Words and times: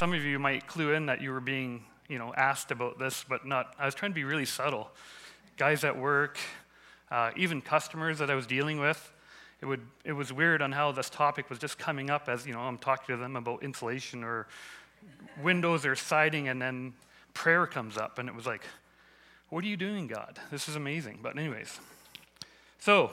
some 0.00 0.14
of 0.14 0.24
you 0.24 0.38
might 0.38 0.66
clue 0.66 0.94
in 0.94 1.04
that 1.04 1.20
you 1.20 1.30
were 1.30 1.42
being, 1.42 1.84
you 2.08 2.18
know, 2.18 2.32
asked 2.34 2.70
about 2.70 2.98
this, 2.98 3.22
but 3.28 3.46
not. 3.46 3.74
I 3.78 3.84
was 3.84 3.94
trying 3.94 4.12
to 4.12 4.14
be 4.14 4.24
really 4.24 4.46
subtle. 4.46 4.90
Guys 5.58 5.84
at 5.84 5.94
work, 5.94 6.38
uh, 7.10 7.32
even 7.36 7.60
customers 7.60 8.18
that 8.18 8.30
I 8.30 8.34
was 8.34 8.46
dealing 8.46 8.80
with, 8.80 9.12
it, 9.60 9.66
would, 9.66 9.82
it 10.02 10.12
was 10.12 10.32
weird 10.32 10.62
on 10.62 10.72
how 10.72 10.90
this 10.90 11.10
topic 11.10 11.50
was 11.50 11.58
just 11.58 11.78
coming 11.78 12.08
up 12.08 12.30
as, 12.30 12.46
you 12.46 12.54
know, 12.54 12.60
I'm 12.60 12.78
talking 12.78 13.14
to 13.14 13.20
them 13.20 13.36
about 13.36 13.62
insulation 13.62 14.24
or 14.24 14.46
windows 15.42 15.84
or 15.84 15.94
siding, 15.94 16.48
and 16.48 16.62
then 16.62 16.94
prayer 17.34 17.66
comes 17.66 17.98
up, 17.98 18.18
and 18.18 18.26
it 18.26 18.34
was 18.34 18.46
like, 18.46 18.62
what 19.50 19.62
are 19.64 19.68
you 19.68 19.76
doing, 19.76 20.06
God? 20.06 20.38
This 20.50 20.66
is 20.66 20.76
amazing. 20.76 21.18
But, 21.22 21.36
anyways, 21.36 21.78
so 22.78 23.10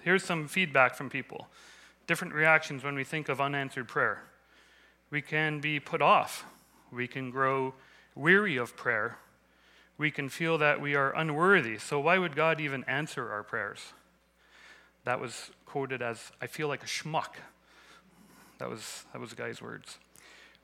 here's 0.00 0.24
some 0.24 0.48
feedback 0.48 0.94
from 0.94 1.10
people 1.10 1.46
different 2.06 2.32
reactions 2.32 2.82
when 2.82 2.94
we 2.94 3.04
think 3.04 3.28
of 3.28 3.38
unanswered 3.38 3.86
prayer. 3.86 4.22
We 5.10 5.22
can 5.22 5.60
be 5.60 5.80
put 5.80 6.02
off, 6.02 6.44
we 6.92 7.06
can 7.06 7.30
grow 7.30 7.74
weary 8.14 8.56
of 8.56 8.76
prayer, 8.76 9.18
we 9.96 10.10
can 10.10 10.28
feel 10.28 10.58
that 10.58 10.80
we 10.80 10.94
are 10.94 11.14
unworthy. 11.16 11.78
So, 11.78 11.98
why 11.98 12.18
would 12.18 12.36
God 12.36 12.60
even 12.60 12.84
answer 12.84 13.30
our 13.30 13.42
prayers? 13.42 13.92
That 15.04 15.20
was 15.20 15.50
quoted 15.64 16.02
as, 16.02 16.32
I 16.40 16.46
feel 16.46 16.68
like 16.68 16.82
a 16.82 16.86
schmuck. 16.86 17.36
That 18.58 18.68
was, 18.68 19.04
that 19.12 19.20
was 19.20 19.30
the 19.30 19.36
guy's 19.36 19.62
words. 19.62 19.98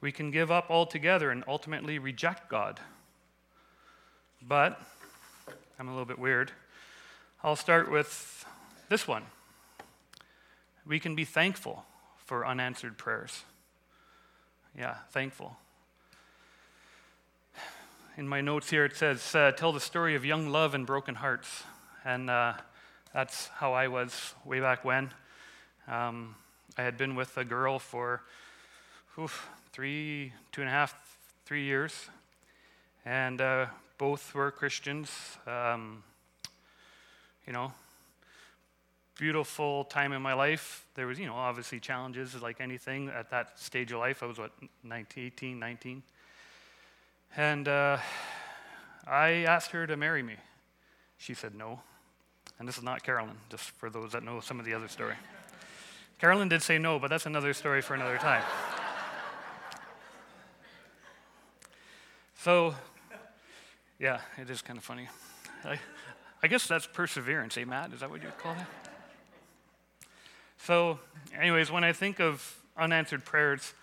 We 0.01 0.13
can 0.13 0.31
give 0.31 0.51
up 0.51 0.71
altogether 0.71 1.31
and 1.31 1.45
ultimately 1.49 1.99
reject 1.99 2.51
God. 2.51 2.81
But, 4.47 4.81
I'm 5.79 5.89
a 5.89 5.91
little 5.91 6.05
bit 6.05 6.19
weird. 6.19 6.53
I'll 7.43 7.57
start 7.57 7.91
with 7.91 8.45
this 8.89 9.09
one. 9.09 9.23
We 10.87 11.01
can 11.01 11.15
be 11.15 11.25
thankful 11.25 11.85
for 12.19 12.47
unanswered 12.47 12.99
prayers. 12.99 13.45
Yeah, 14.77 14.95
thankful 15.11 15.57
in 18.17 18.29
my 18.29 18.41
notes 18.41 18.71
here 18.71 18.85
it 18.85 18.97
says, 18.97 19.35
uh, 19.35 19.51
Tell 19.53 19.73
the 19.73 19.81
story 19.81 20.15
of 20.15 20.25
young 20.25 20.49
love 20.49 20.75
and 20.75 20.87
broken 20.87 21.17
hearts. 21.17 21.65
And 22.05 22.31
uh, 22.31 22.55
that's 23.13 23.49
how 23.49 23.73
I 23.73 23.89
was 23.89 24.35
way 24.45 24.61
back 24.61 24.85
when. 24.85 25.11
Um, 25.89 26.37
I 26.79 26.83
had 26.83 26.97
been 26.97 27.17
with 27.17 27.37
a 27.37 27.45
girl 27.45 27.79
for 27.79 28.23
oof, 29.19 29.49
three, 29.73 30.33
two 30.53 30.61
and 30.61 30.69
a 30.69 30.73
half, 30.73 30.95
three 31.45 31.65
years. 31.65 32.09
And 33.05 33.41
uh, 33.41 33.67
both 33.99 34.33
were 34.33 34.51
Christians. 34.53 35.11
Um, 35.47 36.05
you 37.47 37.53
know, 37.53 37.73
beautiful 39.17 39.85
time 39.85 40.13
in 40.13 40.23
my 40.23 40.35
life. 40.35 40.87
There 40.95 41.07
was, 41.07 41.19
you 41.19 41.27
know, 41.27 41.35
obviously 41.35 41.81
challenges 41.81 42.41
like 42.43 42.61
anything 42.61 43.09
at 43.09 43.31
that 43.31 43.59
stage 43.59 43.93
of 43.93 44.01
life. 44.01 44.23
I 44.23 44.27
was, 44.27 44.39
what, 44.39 44.53
19, 44.83 45.27
18, 45.27 45.59
19? 45.59 46.03
And 47.37 47.69
uh, 47.69 47.99
I 49.07 49.29
asked 49.47 49.71
her 49.71 49.87
to 49.87 49.97
marry 49.97 50.23
me. 50.23 50.35
She 51.19 51.35
said 51.35 51.55
no. 51.55 51.81
And 52.59 52.69
this 52.69 52.77
is 52.77 52.85
not 52.85 53.03
Carolyn, 53.03 53.37
just 53.51 53.71
for 53.71 53.91
those 53.91 54.13
that 54.13 54.23
know 54.23 54.41
some 54.41 54.61
of 54.61 54.67
the 54.67 54.75
other 54.75 54.89
story. 54.89 55.15
Carolyn 56.21 56.49
did 56.49 56.63
say 56.63 56.79
no, 56.79 56.99
but 56.99 57.11
that's 57.11 57.27
another 57.27 57.53
story 57.53 57.83
for 57.83 57.95
another 57.95 58.19
time. 58.19 58.43
so, 62.39 62.75
yeah, 63.99 64.21
it 64.39 64.49
is 64.49 64.63
kind 64.63 64.79
of 64.79 64.85
funny. 64.85 65.09
I, 65.65 65.79
I 66.43 66.47
guess 66.47 66.67
that's 66.67 66.87
perseverance, 66.87 67.57
eh, 67.57 67.65
Matt? 67.65 67.93
Is 67.93 68.01
that 68.01 68.11
what 68.11 68.23
you'd 68.23 68.39
call 68.39 68.55
that? 68.55 68.84
So, 70.67 70.99
anyways, 71.39 71.71
when 71.71 71.85
I 71.85 71.93
think 71.93 72.21
of 72.21 72.59
unanswered 72.75 73.27
prayers, 73.27 73.75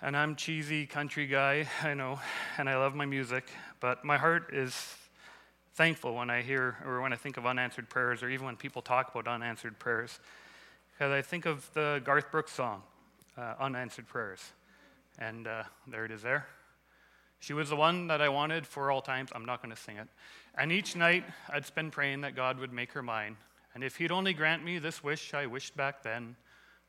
and 0.00 0.16
I'm 0.16 0.34
cheesy 0.34 0.86
country 0.86 1.26
guy, 1.26 1.68
I 1.82 1.92
know, 1.92 2.20
and 2.56 2.70
I 2.70 2.78
love 2.78 2.94
my 2.94 3.04
music, 3.04 3.50
but 3.80 4.02
my 4.02 4.16
heart 4.16 4.48
is 4.54 4.94
thankful 5.74 6.14
when 6.14 6.30
I 6.30 6.40
hear 6.40 6.78
or 6.86 7.02
when 7.02 7.12
I 7.12 7.16
think 7.16 7.36
of 7.36 7.44
unanswered 7.44 7.90
prayers, 7.90 8.22
or 8.22 8.30
even 8.30 8.46
when 8.46 8.56
people 8.56 8.80
talk 8.80 9.14
about 9.14 9.28
unanswered 9.28 9.78
prayers, 9.78 10.20
because 10.92 11.12
I 11.12 11.20
think 11.20 11.44
of 11.44 11.68
the 11.74 12.00
Garth 12.02 12.30
Brooks 12.30 12.52
song, 12.52 12.82
uh, 13.36 13.52
"Unanswered 13.60 14.08
Prayers," 14.08 14.40
and 15.18 15.46
uh, 15.46 15.64
there 15.86 16.06
it 16.06 16.10
is. 16.12 16.22
There, 16.22 16.46
she 17.40 17.52
was 17.52 17.68
the 17.68 17.76
one 17.76 18.06
that 18.06 18.22
I 18.22 18.30
wanted 18.30 18.66
for 18.66 18.90
all 18.90 19.02
times. 19.02 19.32
I'm 19.34 19.44
not 19.44 19.60
going 19.60 19.74
to 19.74 19.82
sing 19.82 19.98
it. 19.98 20.08
And 20.54 20.72
each 20.72 20.96
night 20.96 21.24
I'd 21.50 21.66
spend 21.66 21.92
praying 21.92 22.22
that 22.22 22.34
God 22.34 22.58
would 22.58 22.72
make 22.72 22.92
her 22.92 23.02
mine, 23.02 23.36
and 23.74 23.84
if 23.84 23.96
He'd 23.96 24.12
only 24.12 24.32
grant 24.32 24.64
me 24.64 24.78
this 24.78 25.02
wish 25.02 25.34
I 25.34 25.46
wished 25.46 25.76
back 25.76 26.02
then. 26.02 26.36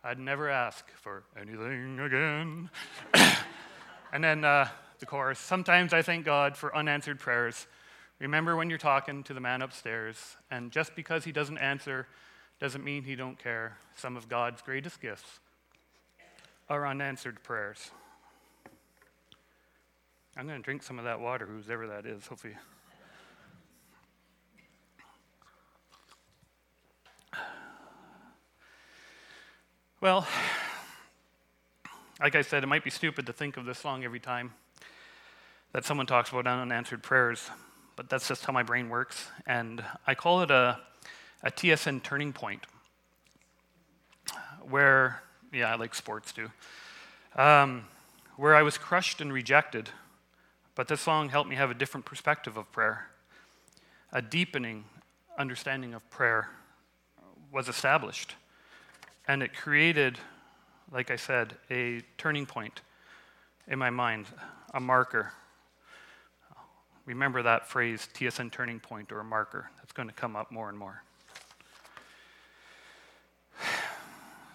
I'd 0.06 0.20
never 0.20 0.52
ask 0.52 0.88
for 0.92 1.24
anything 1.36 2.00
again. 2.00 2.70
and 4.14 4.24
then 4.24 4.46
uh, 4.46 4.68
the 5.00 5.08
chorus 5.08 5.40
Sometimes 5.40 5.94
I 5.94 6.04
thank 6.04 6.26
God 6.26 6.56
for 6.56 6.76
unanswered 6.78 7.20
prayers. 7.20 7.66
Remember 8.20 8.56
when 8.56 8.70
you're 8.70 8.78
talking 8.78 9.24
to 9.24 9.34
the 9.34 9.40
man 9.40 9.64
upstairs, 9.64 10.38
and 10.52 10.72
just 10.72 10.96
because 10.96 11.26
he 11.26 11.32
doesn't 11.32 11.58
answer 11.58 12.08
doesn't 12.60 12.84
mean 12.84 13.04
he 13.04 13.16
don't 13.16 13.40
care. 13.40 13.78
Some 13.96 14.16
of 14.16 14.30
God's 14.30 14.62
greatest 14.62 15.02
gifts 15.02 15.40
are 16.70 16.88
unanswered 16.88 17.44
prayers. 17.44 17.90
I'm 20.38 20.48
going 20.48 20.60
to 20.60 20.64
drink 20.64 20.84
some 20.84 21.00
of 21.00 21.06
that 21.06 21.20
water, 21.20 21.48
whoever 21.48 21.88
that 21.88 22.06
is, 22.06 22.28
hopefully. 22.28 22.54
Well, 30.06 30.28
like 32.22 32.36
I 32.36 32.44
said, 32.44 32.62
it 32.62 32.68
might 32.68 32.84
be 32.84 32.92
stupid 32.92 33.26
to 33.26 33.34
think 33.34 33.58
of 33.58 33.66
this 33.66 33.80
song 33.80 34.04
every 34.04 34.20
time 34.20 34.54
that 35.72 35.84
someone 35.84 36.06
talks 36.06 36.30
about 36.30 36.46
unanswered 36.46 37.02
prayers, 37.02 37.50
but 37.96 38.08
that's 38.08 38.28
just 38.28 38.46
how 38.46 38.54
my 38.54 38.62
brain 38.62 38.90
works. 38.90 39.30
And 39.48 39.84
I 40.06 40.14
call 40.14 40.44
it 40.44 40.52
a, 40.52 40.80
a 41.42 41.50
TSN 41.50 42.04
turning 42.04 42.34
point, 42.34 42.68
where, 44.70 45.24
yeah, 45.52 45.74
I 45.74 45.76
like 45.76 45.96
sports 45.96 46.32
too, 46.32 46.52
um, 47.36 47.86
where 48.38 48.54
I 48.54 48.62
was 48.62 48.78
crushed 48.78 49.22
and 49.22 49.34
rejected, 49.34 49.90
but 50.76 50.88
this 50.88 51.02
song 51.02 51.30
helped 51.30 51.50
me 51.50 51.56
have 51.56 51.72
a 51.72 51.74
different 51.74 52.06
perspective 52.06 52.58
of 52.58 52.72
prayer. 52.72 53.08
A 54.14 54.22
deepening 54.22 54.84
understanding 55.40 55.96
of 55.96 56.08
prayer 56.12 56.50
was 57.52 57.68
established. 57.68 58.36
And 59.28 59.42
it 59.42 59.56
created, 59.56 60.18
like 60.92 61.10
I 61.10 61.16
said, 61.16 61.56
a 61.72 62.02
turning 62.18 62.46
point 62.46 62.82
in 63.68 63.80
my 63.80 63.90
mind, 63.90 64.28
a 64.74 64.80
marker. 64.80 65.32
Remember 67.06 67.44
that 67.44 67.68
phrase, 67.68 68.08
TSN 68.14 68.52
turning 68.52 68.80
point 68.80 69.12
or 69.12 69.20
a 69.20 69.24
marker. 69.24 69.70
That's 69.78 69.92
going 69.92 70.08
to 70.08 70.14
come 70.14 70.36
up 70.36 70.52
more 70.52 70.70
and 70.70 70.78
more. 70.78 71.04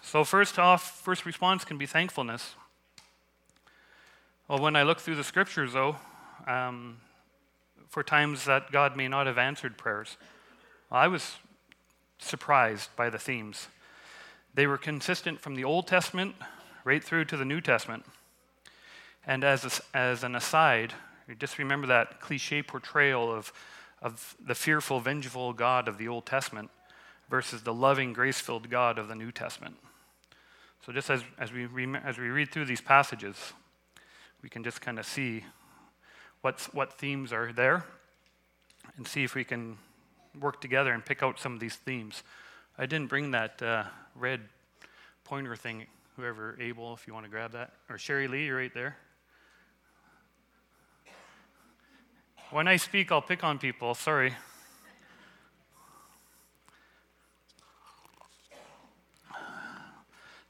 So, 0.01 0.25
first 0.25 0.59
off, 0.59 0.99
first 1.01 1.25
response 1.25 1.63
can 1.63 1.77
be 1.77 1.85
thankfulness. 1.85 2.55
Well, 4.49 4.59
when 4.59 4.75
I 4.75 4.83
look 4.83 4.99
through 4.99 5.15
the 5.15 5.23
scriptures, 5.23 5.71
though, 5.71 5.95
um, 6.45 6.97
for 7.87 8.03
times 8.03 8.43
that 8.43 8.73
God 8.73 8.97
may 8.97 9.07
not 9.07 9.25
have 9.27 9.37
answered 9.37 9.77
prayers, 9.77 10.17
I 10.91 11.07
was 11.07 11.37
surprised 12.19 12.89
by 12.97 13.09
the 13.09 13.17
themes. 13.17 13.69
They 14.53 14.67
were 14.67 14.77
consistent 14.77 15.39
from 15.39 15.55
the 15.55 15.63
Old 15.63 15.87
Testament 15.87 16.35
right 16.83 17.03
through 17.03 17.25
to 17.25 17.37
the 17.37 17.45
New 17.45 17.61
Testament. 17.61 18.05
And 19.25 19.43
as, 19.43 19.81
a, 19.93 19.97
as 19.97 20.23
an 20.23 20.35
aside, 20.35 20.93
just 21.39 21.57
remember 21.57 21.87
that 21.87 22.19
cliche 22.19 22.61
portrayal 22.61 23.31
of, 23.31 23.53
of 24.01 24.35
the 24.45 24.55
fearful, 24.55 24.99
vengeful 24.99 25.53
God 25.53 25.87
of 25.87 25.97
the 25.97 26.07
Old 26.07 26.25
Testament 26.25 26.69
versus 27.29 27.61
the 27.61 27.73
loving, 27.73 28.13
grace 28.13 28.39
filled 28.39 28.69
God 28.69 28.97
of 28.97 29.07
the 29.07 29.15
New 29.15 29.31
Testament. 29.31 29.75
So, 30.85 30.91
just 30.91 31.09
as, 31.09 31.23
as, 31.37 31.51
we, 31.53 31.67
as 32.03 32.17
we 32.17 32.29
read 32.29 32.51
through 32.51 32.65
these 32.65 32.81
passages, 32.81 33.53
we 34.41 34.49
can 34.49 34.63
just 34.63 34.81
kind 34.81 34.97
of 34.97 35.05
see 35.05 35.45
what's, 36.41 36.65
what 36.73 36.93
themes 36.93 37.31
are 37.31 37.53
there 37.53 37.85
and 38.97 39.07
see 39.07 39.23
if 39.23 39.35
we 39.35 39.43
can 39.43 39.77
work 40.39 40.59
together 40.59 40.91
and 40.91 41.05
pick 41.05 41.21
out 41.21 41.39
some 41.39 41.53
of 41.53 41.59
these 41.59 41.75
themes. 41.75 42.23
I 42.81 42.87
didn't 42.87 43.09
bring 43.09 43.29
that 43.29 43.61
uh, 43.61 43.83
red 44.15 44.41
pointer 45.23 45.55
thing. 45.55 45.85
Whoever 46.15 46.57
Abel, 46.59 46.95
if 46.95 47.05
you 47.05 47.13
want 47.13 47.27
to 47.27 47.29
grab 47.29 47.51
that, 47.51 47.73
or 47.91 47.99
Sherry 47.99 48.27
Lee, 48.27 48.45
you're 48.45 48.57
right 48.57 48.73
there. 48.73 48.97
When 52.49 52.67
I 52.67 52.77
speak, 52.77 53.11
I'll 53.11 53.21
pick 53.21 53.43
on 53.43 53.59
people. 53.59 53.93
Sorry. 53.93 54.33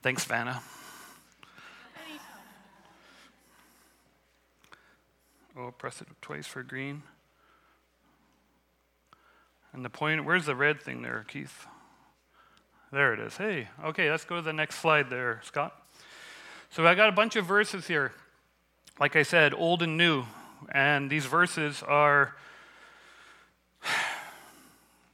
Thanks, 0.01 0.23
Vanna. 0.23 0.61
Oh, 5.57 5.71
press 5.71 5.99
it 5.99 6.07
twice 6.21 6.47
for 6.47 6.63
green. 6.63 7.03
And 9.73 9.83
the 9.83 9.89
point, 9.89 10.23
where's 10.23 10.45
the 10.45 10.55
red 10.55 10.81
thing 10.81 11.01
there, 11.01 11.25
Keith? 11.27 11.67
There 12.93 13.13
it 13.13 13.21
is. 13.21 13.38
Hey, 13.38 13.69
okay, 13.85 14.11
let's 14.11 14.25
go 14.25 14.35
to 14.35 14.41
the 14.41 14.51
next 14.51 14.79
slide 14.79 15.09
there, 15.09 15.39
Scott. 15.45 15.73
So 16.71 16.85
I 16.85 16.93
got 16.93 17.07
a 17.07 17.13
bunch 17.13 17.38
of 17.38 17.45
verses 17.45 17.88
here, 17.88 18.11
like 18.99 19.15
I 19.15 19.23
said, 19.23 19.53
old 19.53 19.81
and 19.81 19.95
new. 19.95 20.25
And 20.73 21.09
these 21.09 21.25
verses 21.25 21.81
are, 21.83 22.35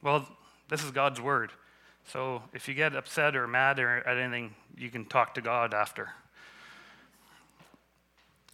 well, 0.02 0.28
this 0.68 0.82
is 0.82 0.90
God's 0.90 1.20
word. 1.20 1.52
So 2.04 2.42
if 2.52 2.66
you 2.66 2.74
get 2.74 2.96
upset 2.96 3.36
or 3.36 3.46
mad 3.46 3.78
or 3.78 3.98
at 3.98 4.18
anything, 4.18 4.54
you 4.76 4.90
can 4.90 5.04
talk 5.04 5.34
to 5.34 5.40
God 5.40 5.72
after. 5.72 6.10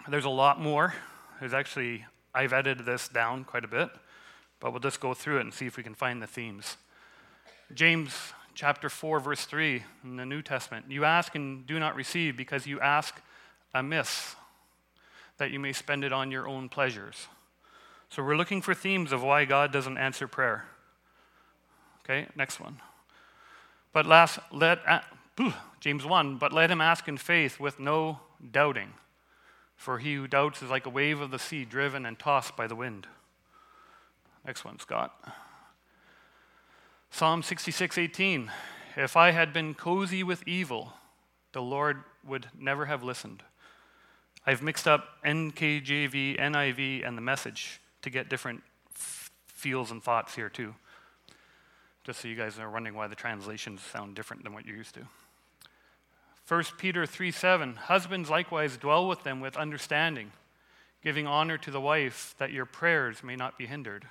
There's 0.06 0.26
a 0.26 0.30
lot 0.30 0.60
more. 0.60 0.92
There's 1.40 1.54
actually, 1.54 2.04
I've 2.34 2.52
edited 2.52 2.84
this 2.84 3.08
down 3.08 3.44
quite 3.44 3.64
a 3.64 3.68
bit, 3.68 3.88
but 4.60 4.72
we'll 4.72 4.80
just 4.80 5.00
go 5.00 5.14
through 5.14 5.38
it 5.38 5.42
and 5.42 5.54
see 5.54 5.64
if 5.64 5.78
we 5.78 5.82
can 5.82 5.94
find 5.94 6.20
the 6.20 6.26
themes. 6.26 6.76
James 7.72 8.34
chapter 8.54 8.88
4, 8.88 9.20
verse 9.20 9.44
3 9.44 9.82
in 10.04 10.16
the 10.16 10.26
New 10.26 10.42
Testament. 10.42 10.86
You 10.88 11.04
ask 11.04 11.34
and 11.34 11.66
do 11.66 11.78
not 11.78 11.96
receive 11.96 12.36
because 12.36 12.66
you 12.66 12.80
ask 12.80 13.20
amiss, 13.74 14.36
that 15.38 15.50
you 15.50 15.58
may 15.58 15.72
spend 15.72 16.04
it 16.04 16.12
on 16.12 16.30
your 16.30 16.46
own 16.46 16.68
pleasures. 16.68 17.26
So 18.08 18.22
we're 18.22 18.36
looking 18.36 18.62
for 18.62 18.74
themes 18.74 19.12
of 19.12 19.22
why 19.22 19.44
God 19.44 19.72
doesn't 19.72 19.98
answer 19.98 20.28
prayer. 20.28 20.66
Okay, 22.04 22.28
next 22.36 22.60
one. 22.60 22.80
But 23.92 24.06
last, 24.06 24.38
let, 24.52 24.78
uh, 24.86 25.00
James 25.80 26.04
1, 26.04 26.36
but 26.36 26.52
let 26.52 26.70
him 26.70 26.80
ask 26.80 27.08
in 27.08 27.16
faith 27.16 27.58
with 27.58 27.80
no 27.80 28.20
doubting. 28.52 28.92
For 29.76 29.98
he 29.98 30.14
who 30.14 30.28
doubts 30.28 30.62
is 30.62 30.70
like 30.70 30.86
a 30.86 30.90
wave 30.90 31.20
of 31.20 31.30
the 31.30 31.38
sea 31.38 31.64
driven 31.64 32.06
and 32.06 32.18
tossed 32.18 32.56
by 32.56 32.66
the 32.66 32.76
wind. 32.76 33.06
Next 34.44 34.64
one, 34.64 34.78
Scott. 34.78 35.12
Psalm 37.14 37.44
66:18. 37.44 38.50
If 38.96 39.16
I 39.16 39.30
had 39.30 39.52
been 39.52 39.74
cozy 39.74 40.24
with 40.24 40.42
evil, 40.48 40.94
the 41.52 41.62
Lord 41.62 42.02
would 42.24 42.48
never 42.58 42.86
have 42.86 43.04
listened. 43.04 43.44
I've 44.44 44.62
mixed 44.62 44.88
up 44.88 45.22
NKJV, 45.24 46.40
NIV, 46.40 47.06
and 47.06 47.16
the 47.16 47.22
message 47.22 47.80
to 48.02 48.10
get 48.10 48.28
different 48.28 48.64
f- 48.96 49.30
feels 49.46 49.92
and 49.92 50.02
thoughts 50.02 50.34
here 50.34 50.48
too. 50.48 50.74
Just 52.02 52.20
so 52.20 52.26
you 52.26 52.34
guys 52.34 52.58
are 52.58 52.68
wondering 52.68 52.96
why 52.96 53.06
the 53.06 53.14
translations 53.14 53.80
sound 53.80 54.16
different 54.16 54.42
than 54.42 54.52
what 54.52 54.66
you're 54.66 54.76
used 54.76 54.96
to. 54.96 55.06
1 56.48 56.64
Peter 56.78 57.06
3 57.06 57.30
7, 57.30 57.76
husbands 57.76 58.28
likewise 58.28 58.76
dwell 58.76 59.06
with 59.06 59.22
them 59.22 59.38
with 59.38 59.56
understanding, 59.56 60.32
giving 61.00 61.28
honor 61.28 61.58
to 61.58 61.70
the 61.70 61.80
wife, 61.80 62.34
that 62.38 62.50
your 62.50 62.66
prayers 62.66 63.22
may 63.22 63.36
not 63.36 63.56
be 63.56 63.66
hindered. 63.66 64.08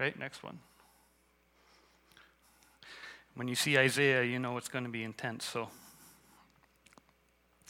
Okay, 0.00 0.16
next 0.18 0.42
one. 0.42 0.58
When 3.34 3.48
you 3.48 3.54
see 3.54 3.78
Isaiah, 3.78 4.22
you 4.22 4.38
know 4.38 4.56
it's 4.58 4.68
going 4.68 4.84
to 4.84 4.90
be 4.90 5.04
intense. 5.04 5.44
So, 5.44 5.68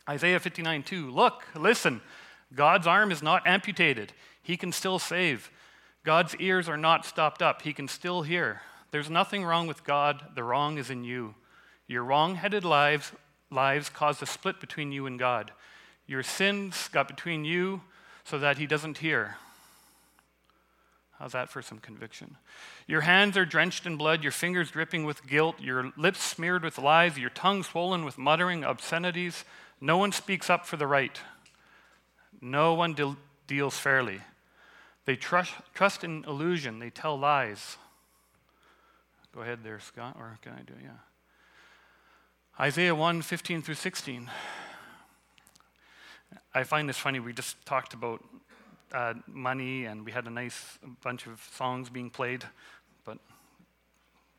Isaiah 0.09 0.41
59 0.41 0.83
2, 0.83 1.11
look, 1.11 1.45
listen, 1.55 2.01
God's 2.55 2.87
arm 2.87 3.13
is 3.13 3.23
not 3.23 3.47
amputated, 3.47 4.13
He 4.43 4.57
can 4.57 4.73
still 4.73 4.99
save. 4.99 5.51
God's 6.05 6.35
ears 6.37 6.69
are 6.69 6.77
not 6.77 7.07
stopped 7.07 7.43
up, 7.43 7.63
He 7.63 7.73
can 7.73 7.87
still 7.87 8.23
hear. 8.23 8.63
There's 8.91 9.09
nothing 9.09 9.45
wrong 9.45 9.67
with 9.67 9.85
God, 9.85 10.23
the 10.35 10.43
wrong 10.45 10.79
is 10.79 10.91
in 10.91 11.05
you. 11.05 11.35
Your 11.87 12.05
wrong 12.05 12.35
headed 12.35 12.65
lives, 12.65 13.13
lives 13.51 13.89
caused 13.89 14.23
a 14.23 14.27
split 14.27 14.61
between 14.61 14.93
you 14.93 15.07
and 15.07 15.19
God. 15.19 15.53
Your 16.07 16.23
sins 16.23 16.89
got 16.93 17.07
between 17.07 17.45
you 17.45 17.83
so 18.25 18.39
that 18.39 18.59
He 18.59 18.67
doesn't 18.67 18.99
hear. 18.99 19.37
How's 21.23 21.33
that 21.33 21.51
for 21.51 21.63
some 21.63 21.79
conviction? 21.79 22.37
Your 22.89 23.03
hands 23.03 23.37
are 23.37 23.45
drenched 23.45 23.87
in 23.87 23.97
blood, 23.97 24.25
your 24.25 24.33
fingers 24.33 24.73
dripping 24.73 25.05
with 25.05 25.25
guilt, 25.25 25.61
your 25.61 25.93
lips 25.97 26.21
smeared 26.21 26.65
with 26.65 26.79
lies, 26.79 27.17
your 27.17 27.31
tongue 27.31 27.63
swollen 27.63 28.05
with 28.05 28.19
muttering 28.19 28.65
obscenities. 28.65 29.45
No 29.81 29.97
one 29.99 30.11
speaks 30.11 30.51
up 30.51 30.67
for 30.67 30.77
the 30.77 30.89
right. 30.89 31.21
No 32.41 32.75
one 32.75 32.95
de- 32.95 33.17
deals 33.47 33.79
fairly. 33.79 34.21
They 35.05 35.15
trust, 35.15 35.53
trust 35.75 36.03
in 36.03 36.25
illusion, 36.25 36.81
they 36.81 36.91
tell 36.91 37.17
lies. 37.17 37.77
Go 39.33 39.43
ahead 39.43 39.61
there, 39.63 39.79
Scott, 39.79 40.17
or 40.19 40.41
can 40.43 40.55
I 40.55 40.63
do 40.63 40.73
it? 40.73 40.83
Yeah. 40.83 40.91
Isaiah 42.59 42.97
1 42.97 43.23
15 43.23 43.63
through 43.63 43.77
16. 43.77 44.29
I 46.53 46.65
find 46.65 46.89
this 46.89 46.99
funny. 46.99 47.21
We 47.21 47.33
just 47.33 47.65
talked 47.65 47.95
about 47.95 48.25
uh, 48.93 49.15
money 49.27 49.87
and 49.87 50.05
we 50.05 50.13
had 50.13 50.27
a 50.27 50.31
nice 50.31 50.79
bunch 51.03 51.27
of 51.27 51.43
songs 51.55 51.91
being 51.91 52.11
played, 52.11 52.45
but 53.05 53.19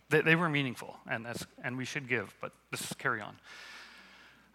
they, 0.10 0.22
they 0.22 0.36
were 0.36 0.50
meaningful 0.50 0.98
and, 1.10 1.26
that's, 1.26 1.46
and 1.64 1.78
we 1.78 1.86
should 1.86 2.08
give, 2.08 2.34
but 2.42 2.52
let's 2.72 2.94
carry 2.94 3.22
on. 3.22 3.36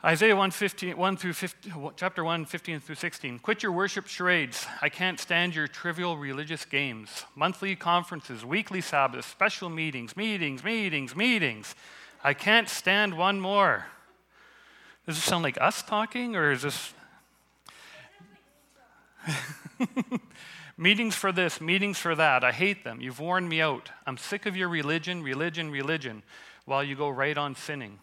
Isaiah 0.04 0.36
1, 0.36 0.52
15, 0.52 0.96
1 0.96 1.16
through 1.16 1.32
15, 1.32 1.90
chapter 1.96 2.22
1, 2.22 2.44
15 2.44 2.78
through 2.78 2.94
16. 2.94 3.40
Quit 3.40 3.64
your 3.64 3.72
worship 3.72 4.06
charades. 4.06 4.64
I 4.80 4.88
can't 4.88 5.18
stand 5.18 5.56
your 5.56 5.66
trivial 5.66 6.16
religious 6.16 6.64
games. 6.64 7.24
Monthly 7.34 7.74
conferences, 7.74 8.44
weekly 8.44 8.80
Sabbaths, 8.80 9.26
special 9.26 9.68
meetings, 9.68 10.16
meetings, 10.16 10.62
meetings, 10.62 11.16
meetings. 11.16 11.74
I 12.22 12.32
can't 12.32 12.68
stand 12.68 13.18
one 13.18 13.40
more. 13.40 13.86
Does 15.04 15.16
this 15.16 15.24
sound 15.24 15.42
like 15.42 15.60
us 15.60 15.82
talking, 15.82 16.36
or 16.36 16.52
is 16.52 16.62
this. 16.62 16.94
meetings 20.76 21.14
for 21.14 21.32
this, 21.32 21.60
meetings 21.60 21.98
for 21.98 22.14
that. 22.14 22.44
I 22.44 22.52
hate 22.52 22.84
them. 22.84 23.00
You've 23.00 23.20
worn 23.20 23.48
me 23.48 23.60
out. 23.60 23.90
I'm 24.06 24.16
sick 24.16 24.46
of 24.46 24.56
your 24.56 24.68
religion, 24.68 25.22
religion, 25.22 25.70
religion, 25.70 26.22
while 26.64 26.82
you 26.82 26.94
go 26.94 27.08
right 27.08 27.36
on 27.36 27.54
sinning. 27.54 27.98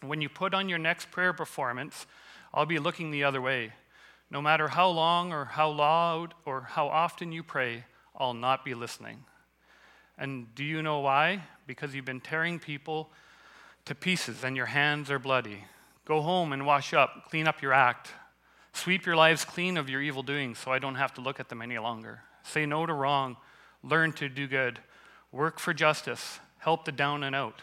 When 0.00 0.20
you 0.20 0.28
put 0.28 0.54
on 0.54 0.68
your 0.68 0.78
next 0.78 1.10
prayer 1.10 1.32
performance, 1.32 2.06
I'll 2.52 2.66
be 2.66 2.78
looking 2.78 3.10
the 3.10 3.24
other 3.24 3.40
way. 3.40 3.72
No 4.30 4.40
matter 4.42 4.68
how 4.68 4.88
long 4.88 5.32
or 5.32 5.44
how 5.44 5.70
loud 5.70 6.34
or 6.44 6.62
how 6.62 6.88
often 6.88 7.32
you 7.32 7.42
pray, 7.42 7.84
I'll 8.16 8.34
not 8.34 8.64
be 8.64 8.74
listening. 8.74 9.24
And 10.18 10.54
do 10.54 10.64
you 10.64 10.82
know 10.82 11.00
why? 11.00 11.42
Because 11.66 11.94
you've 11.94 12.04
been 12.04 12.20
tearing 12.20 12.58
people 12.58 13.10
to 13.84 13.94
pieces 13.94 14.44
and 14.44 14.56
your 14.56 14.66
hands 14.66 15.10
are 15.10 15.18
bloody. 15.18 15.64
Go 16.04 16.20
home 16.20 16.52
and 16.52 16.66
wash 16.66 16.94
up, 16.94 17.28
clean 17.30 17.48
up 17.48 17.62
your 17.62 17.72
act. 17.72 18.10
Sweep 18.74 19.06
your 19.06 19.16
lives 19.16 19.44
clean 19.44 19.76
of 19.76 19.88
your 19.88 20.02
evil 20.02 20.22
doings 20.22 20.58
so 20.58 20.70
I 20.70 20.78
don't 20.78 20.96
have 20.96 21.14
to 21.14 21.20
look 21.20 21.40
at 21.40 21.48
them 21.48 21.62
any 21.62 21.78
longer. 21.78 22.20
Say 22.42 22.66
no 22.66 22.84
to 22.84 22.92
wrong, 22.92 23.36
learn 23.82 24.12
to 24.14 24.28
do 24.28 24.46
good, 24.46 24.80
work 25.32 25.58
for 25.58 25.72
justice, 25.72 26.40
help 26.58 26.84
the 26.84 26.92
down 26.92 27.22
and 27.24 27.34
out, 27.34 27.62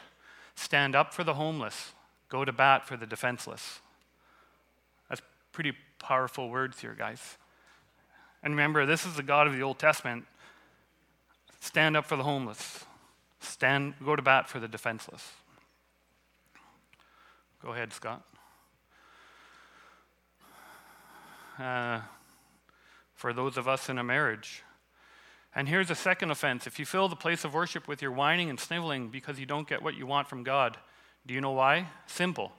stand 0.55 0.95
up 0.95 1.13
for 1.13 1.23
the 1.23 1.35
homeless, 1.35 1.91
go 2.29 2.43
to 2.43 2.51
bat 2.51 2.87
for 2.87 2.97
the 2.97 3.05
defenseless. 3.05 3.81
That's 5.09 5.21
pretty 5.51 5.73
powerful 5.99 6.49
words 6.49 6.79
here, 6.79 6.95
guys. 6.97 7.37
And 8.41 8.53
remember, 8.53 8.85
this 8.85 9.05
is 9.05 9.15
the 9.15 9.23
God 9.23 9.45
of 9.45 9.53
the 9.53 9.61
Old 9.61 9.77
Testament 9.77 10.25
Stand 11.61 11.95
up 11.95 12.07
for 12.07 12.15
the 12.15 12.23
homeless. 12.23 12.85
Stand, 13.39 13.93
go 14.03 14.15
to 14.15 14.21
bat 14.21 14.49
for 14.49 14.59
the 14.59 14.67
defenseless. 14.67 15.31
Go 17.63 17.71
ahead, 17.71 17.93
Scott. 17.93 18.25
Uh, 21.61 22.01
for 23.13 23.33
those 23.33 23.55
of 23.55 23.67
us 23.67 23.87
in 23.87 23.99
a 23.99 24.03
marriage. 24.03 24.63
And 25.53 25.69
here's 25.69 25.91
a 25.91 25.95
second 25.95 26.31
offense. 26.31 26.65
If 26.65 26.79
you 26.79 26.85
fill 26.85 27.07
the 27.07 27.15
place 27.15 27.45
of 27.45 27.53
worship 27.53 27.87
with 27.87 28.01
your 28.01 28.11
whining 28.11 28.49
and 28.49 28.59
sniveling 28.59 29.09
because 29.09 29.39
you 29.39 29.45
don't 29.45 29.67
get 29.67 29.83
what 29.83 29.95
you 29.95 30.07
want 30.07 30.27
from 30.27 30.43
God, 30.43 30.77
do 31.27 31.35
you 31.35 31.41
know 31.41 31.51
why? 31.51 31.85
Simple. 32.07 32.51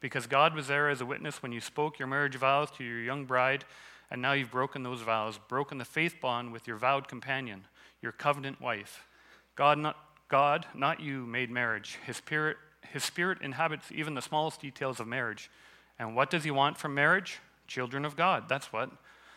Because 0.00 0.26
God 0.26 0.56
was 0.56 0.66
there 0.66 0.88
as 0.88 1.00
a 1.00 1.06
witness 1.06 1.44
when 1.44 1.52
you 1.52 1.60
spoke 1.60 2.00
your 2.00 2.08
marriage 2.08 2.34
vows 2.34 2.72
to 2.72 2.82
your 2.82 3.00
young 3.00 3.24
bride, 3.24 3.64
and 4.10 4.20
now 4.20 4.32
you've 4.32 4.50
broken 4.50 4.82
those 4.82 5.02
vows, 5.02 5.38
broken 5.46 5.78
the 5.78 5.84
faith 5.84 6.16
bond 6.20 6.52
with 6.52 6.66
your 6.66 6.76
vowed 6.76 7.06
companion 7.06 7.66
your 8.02 8.12
covenant 8.12 8.60
wife. 8.60 9.06
God, 9.54 9.78
not, 9.78 9.96
God, 10.28 10.66
not 10.74 10.98
you, 10.98 11.24
made 11.24 11.50
marriage. 11.50 11.98
His 12.04 12.16
spirit, 12.16 12.56
his 12.92 13.04
spirit 13.04 13.38
inhabits 13.42 13.92
even 13.92 14.14
the 14.14 14.22
smallest 14.22 14.60
details 14.60 14.98
of 14.98 15.06
marriage. 15.06 15.50
And 16.00 16.16
what 16.16 16.30
does 16.30 16.42
he 16.42 16.50
want 16.50 16.78
from 16.78 16.94
marriage? 16.94 17.38
Children 17.70 18.04
of 18.04 18.16
God. 18.16 18.48
That's 18.48 18.72
what. 18.72 18.90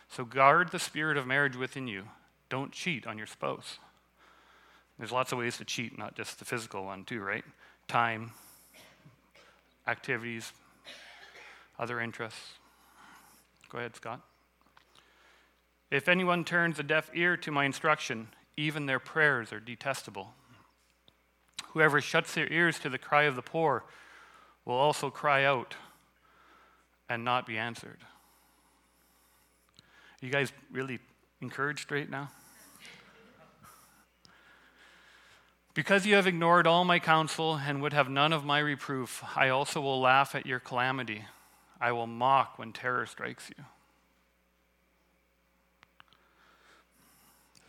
So 0.08 0.24
guard 0.24 0.72
the 0.72 0.80
spirit 0.80 1.16
of 1.16 1.24
marriage 1.24 1.54
within 1.54 1.86
you. 1.86 2.08
Don't 2.48 2.72
cheat 2.72 3.06
on 3.06 3.16
your 3.16 3.28
spouse. 3.28 3.78
There's 4.98 5.12
lots 5.12 5.30
of 5.30 5.38
ways 5.38 5.56
to 5.58 5.64
cheat, 5.64 5.96
not 5.96 6.16
just 6.16 6.40
the 6.40 6.44
physical 6.44 6.84
one, 6.84 7.04
too, 7.04 7.20
right? 7.20 7.44
Time, 7.86 8.32
activities, 9.86 10.52
other 11.78 12.00
interests. 12.00 12.54
Go 13.68 13.78
ahead, 13.78 13.94
Scott. 13.94 14.20
If 15.92 16.08
anyone 16.08 16.44
turns 16.44 16.80
a 16.80 16.82
deaf 16.82 17.12
ear 17.14 17.36
to 17.36 17.52
my 17.52 17.64
instruction, 17.64 18.26
even 18.56 18.86
their 18.86 18.98
prayers 18.98 19.52
are 19.52 19.60
detestable. 19.60 20.32
Whoever 21.68 22.00
shuts 22.00 22.34
their 22.34 22.52
ears 22.52 22.80
to 22.80 22.88
the 22.88 22.98
cry 22.98 23.24
of 23.24 23.36
the 23.36 23.42
poor 23.42 23.84
will 24.64 24.74
also 24.74 25.08
cry 25.08 25.44
out 25.44 25.76
and 27.08 27.24
not 27.24 27.46
be 27.46 27.56
answered. 27.56 27.98
You 30.24 30.30
guys 30.30 30.52
really 30.72 31.00
encouraged 31.42 31.92
right 31.92 32.08
now? 32.08 32.30
Because 35.74 36.06
you 36.06 36.14
have 36.14 36.26
ignored 36.26 36.66
all 36.66 36.86
my 36.86 36.98
counsel 36.98 37.56
and 37.56 37.82
would 37.82 37.92
have 37.92 38.08
none 38.08 38.32
of 38.32 38.42
my 38.42 38.58
reproof, 38.58 39.22
I 39.36 39.50
also 39.50 39.82
will 39.82 40.00
laugh 40.00 40.34
at 40.34 40.46
your 40.46 40.60
calamity. 40.60 41.26
I 41.78 41.92
will 41.92 42.06
mock 42.06 42.58
when 42.58 42.72
terror 42.72 43.04
strikes 43.04 43.50
you. 43.50 43.64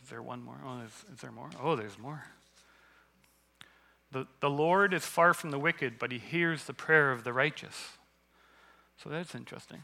Is 0.02 0.08
there 0.08 0.22
one 0.22 0.42
more? 0.42 0.58
Oh, 0.64 0.80
is, 0.80 1.12
is 1.12 1.20
there 1.20 1.32
more? 1.32 1.50
Oh, 1.60 1.76
there's 1.76 1.98
more. 1.98 2.24
The, 4.12 4.26
the 4.40 4.48
Lord 4.48 4.94
is 4.94 5.04
far 5.04 5.34
from 5.34 5.50
the 5.50 5.58
wicked, 5.58 5.98
but 5.98 6.10
he 6.10 6.18
hears 6.18 6.64
the 6.64 6.72
prayer 6.72 7.12
of 7.12 7.22
the 7.22 7.34
righteous. 7.34 7.98
So 8.96 9.10
that's 9.10 9.34
interesting. 9.34 9.82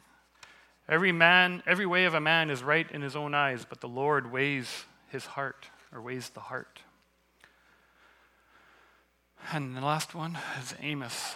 Every 0.88 1.12
man, 1.12 1.62
every 1.66 1.86
way 1.86 2.04
of 2.04 2.14
a 2.14 2.20
man 2.20 2.50
is 2.50 2.62
right 2.62 2.90
in 2.90 3.02
his 3.02 3.14
own 3.14 3.34
eyes, 3.34 3.64
but 3.68 3.80
the 3.80 3.88
Lord 3.88 4.32
weighs 4.32 4.84
his 5.10 5.26
heart, 5.26 5.68
or 5.92 6.00
weighs 6.00 6.30
the 6.30 6.40
heart. 6.40 6.80
And 9.52 9.76
the 9.76 9.80
last 9.80 10.14
one 10.14 10.38
is 10.60 10.74
Amos. 10.80 11.34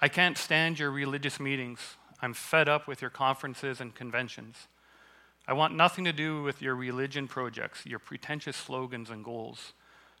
I 0.00 0.08
can't 0.08 0.36
stand 0.36 0.78
your 0.78 0.90
religious 0.90 1.40
meetings. 1.40 1.80
I'm 2.20 2.34
fed 2.34 2.68
up 2.68 2.86
with 2.86 3.00
your 3.00 3.10
conferences 3.10 3.80
and 3.80 3.94
conventions. 3.94 4.68
I 5.48 5.52
want 5.52 5.74
nothing 5.74 6.04
to 6.04 6.12
do 6.12 6.42
with 6.42 6.60
your 6.60 6.74
religion 6.74 7.28
projects, 7.28 7.86
your 7.86 7.98
pretentious 7.98 8.56
slogans 8.56 9.10
and 9.10 9.24
goals. 9.24 9.74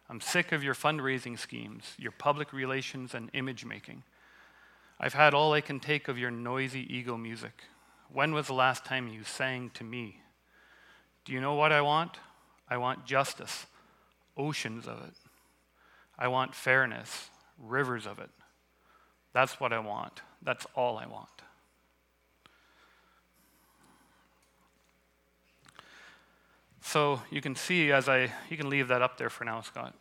I'm 0.08 0.20
sick 0.20 0.52
of 0.52 0.62
your 0.62 0.74
fundraising 0.74 1.38
schemes, 1.38 1.94
your 1.98 2.12
public 2.12 2.52
relations 2.52 3.12
and 3.14 3.28
image 3.32 3.64
making. 3.64 4.04
I've 4.98 5.14
had 5.14 5.34
all 5.34 5.52
I 5.52 5.60
can 5.60 5.78
take 5.78 6.08
of 6.08 6.18
your 6.18 6.30
noisy 6.30 6.86
ego 6.94 7.16
music. 7.16 7.64
When 8.10 8.32
was 8.32 8.46
the 8.46 8.54
last 8.54 8.84
time 8.84 9.08
you 9.08 9.24
sang 9.24 9.70
to 9.74 9.84
me? 9.84 10.20
Do 11.24 11.32
you 11.32 11.40
know 11.40 11.54
what 11.54 11.72
I 11.72 11.82
want? 11.82 12.18
I 12.68 12.78
want 12.78 13.04
justice, 13.04 13.66
oceans 14.36 14.86
of 14.86 15.02
it. 15.06 15.14
I 16.18 16.28
want 16.28 16.54
fairness, 16.54 17.30
rivers 17.58 18.06
of 18.06 18.18
it. 18.18 18.30
That's 19.32 19.60
what 19.60 19.72
I 19.72 19.78
want. 19.80 20.22
That's 20.42 20.66
all 20.74 20.96
I 20.96 21.06
want. 21.06 21.28
So 26.80 27.20
you 27.30 27.40
can 27.40 27.56
see 27.56 27.92
as 27.92 28.08
I, 28.08 28.32
you 28.48 28.56
can 28.56 28.70
leave 28.70 28.88
that 28.88 29.02
up 29.02 29.18
there 29.18 29.28
for 29.28 29.44
now, 29.44 29.60
Scott. 29.60 29.94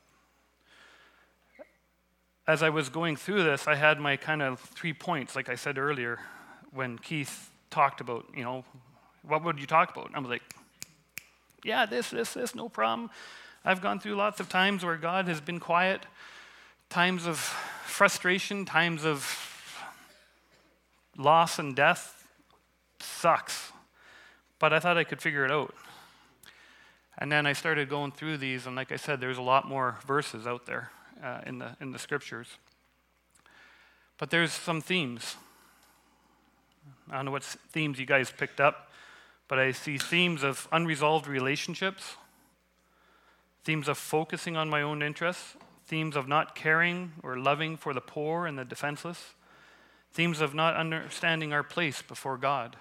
As 2.48 2.62
I 2.62 2.70
was 2.70 2.90
going 2.90 3.16
through 3.16 3.44
this, 3.44 3.68
I 3.68 3.74
had 3.74 4.00
my 4.00 4.18
kind 4.18 4.44
of 4.44 4.60
three 4.60 4.94
points, 4.94 5.36
like 5.36 5.50
I 5.50 5.56
said 5.56 5.80
earlier, 5.80 6.20
when 6.72 7.00
Keith 7.00 7.50
talked 7.72 8.02
about, 8.02 8.26
you 8.36 8.44
know, 8.44 8.64
what 9.24 9.44
would 9.44 9.60
you 9.60 9.66
talk 9.66 9.92
about? 9.92 10.08
And 10.08 10.16
I 10.16 10.20
was 10.20 10.30
like, 10.30 10.44
yeah, 11.64 11.88
this, 11.88 12.12
this, 12.12 12.36
this, 12.36 12.54
no 12.54 12.70
problem. 12.70 13.10
I've 13.64 13.82
gone 13.82 14.00
through 14.00 14.14
lots 14.14 14.40
of 14.40 14.48
times 14.48 14.86
where 14.86 14.96
God 14.96 15.28
has 15.28 15.42
been 15.42 15.60
quiet, 15.60 16.06
times 16.88 17.26
of 17.26 17.40
frustration, 17.40 18.64
times 18.64 19.04
of 19.04 19.82
loss 21.18 21.58
and 21.58 21.76
death. 21.76 22.28
Sucks. 23.00 23.72
But 24.60 24.72
I 24.72 24.80
thought 24.80 25.00
I 25.00 25.04
could 25.04 25.20
figure 25.20 25.46
it 25.46 25.52
out. 25.52 25.74
And 27.18 27.32
then 27.32 27.48
I 27.48 27.54
started 27.54 27.90
going 27.90 28.12
through 28.12 28.38
these, 28.38 28.68
and 28.68 28.76
like 28.76 28.92
I 28.92 28.98
said, 28.98 29.20
there's 29.20 29.40
a 29.40 29.42
lot 29.42 29.68
more 29.68 29.98
verses 30.06 30.46
out 30.46 30.68
there 30.68 30.92
uh, 31.24 31.42
in, 31.46 31.60
the, 31.60 31.76
in 31.82 31.92
the 31.92 32.00
scriptures. 32.00 32.48
But 34.18 34.30
there's 34.30 34.52
some 34.52 34.82
themes. 34.82 35.36
I 37.10 37.16
don't 37.16 37.26
know 37.26 37.32
what 37.32 37.44
themes 37.44 38.00
you 38.00 38.06
guys 38.06 38.32
picked 38.32 38.60
up, 38.60 38.90
but 39.48 39.60
I 39.60 39.72
see 39.72 39.98
themes 39.98 40.44
of 40.44 40.68
unresolved 40.72 41.28
relationships, 41.28 42.16
themes 43.64 43.88
of 43.88 43.98
focusing 43.98 44.56
on 44.58 44.70
my 44.70 44.82
own 44.82 45.02
interests, 45.02 45.56
themes 45.86 46.16
of 46.16 46.28
not 46.28 46.56
caring 46.56 47.14
or 47.24 47.38
loving 47.38 47.78
for 47.78 47.94
the 47.94 48.02
poor 48.02 48.48
and 48.48 48.58
the 48.58 48.66
defenseless, 48.66 49.34
themes 50.14 50.42
of 50.42 50.54
not 50.54 50.76
understanding 50.76 51.54
our 51.54 51.64
place 51.64 52.02
before 52.02 52.38
God. 52.38 52.78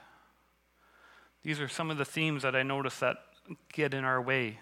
These 1.43 1.61
are 1.61 1.69
some 1.69 1.91
of 1.91 1.99
the 1.99 2.05
themes 2.05 2.43
that 2.43 2.57
I 2.57 2.63
notice 2.63 2.99
that 3.01 3.17
get 3.73 3.93
in 3.93 4.05
our 4.05 4.23
way 4.23 4.61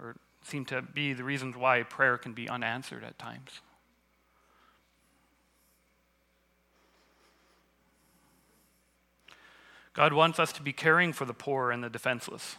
or 0.00 0.16
seem 0.46 0.64
to 0.66 0.82
be 0.82 1.12
the 1.12 1.24
reasons 1.24 1.56
why 1.56 1.82
prayer 1.82 2.18
can 2.18 2.32
be 2.32 2.48
unanswered 2.48 3.04
at 3.04 3.18
times. 3.18 3.60
God 9.94 10.12
wants 10.12 10.40
us 10.40 10.52
to 10.54 10.62
be 10.62 10.72
caring 10.72 11.12
for 11.12 11.24
the 11.24 11.32
poor 11.32 11.70
and 11.70 11.82
the 11.82 11.88
defenseless, 11.88 12.56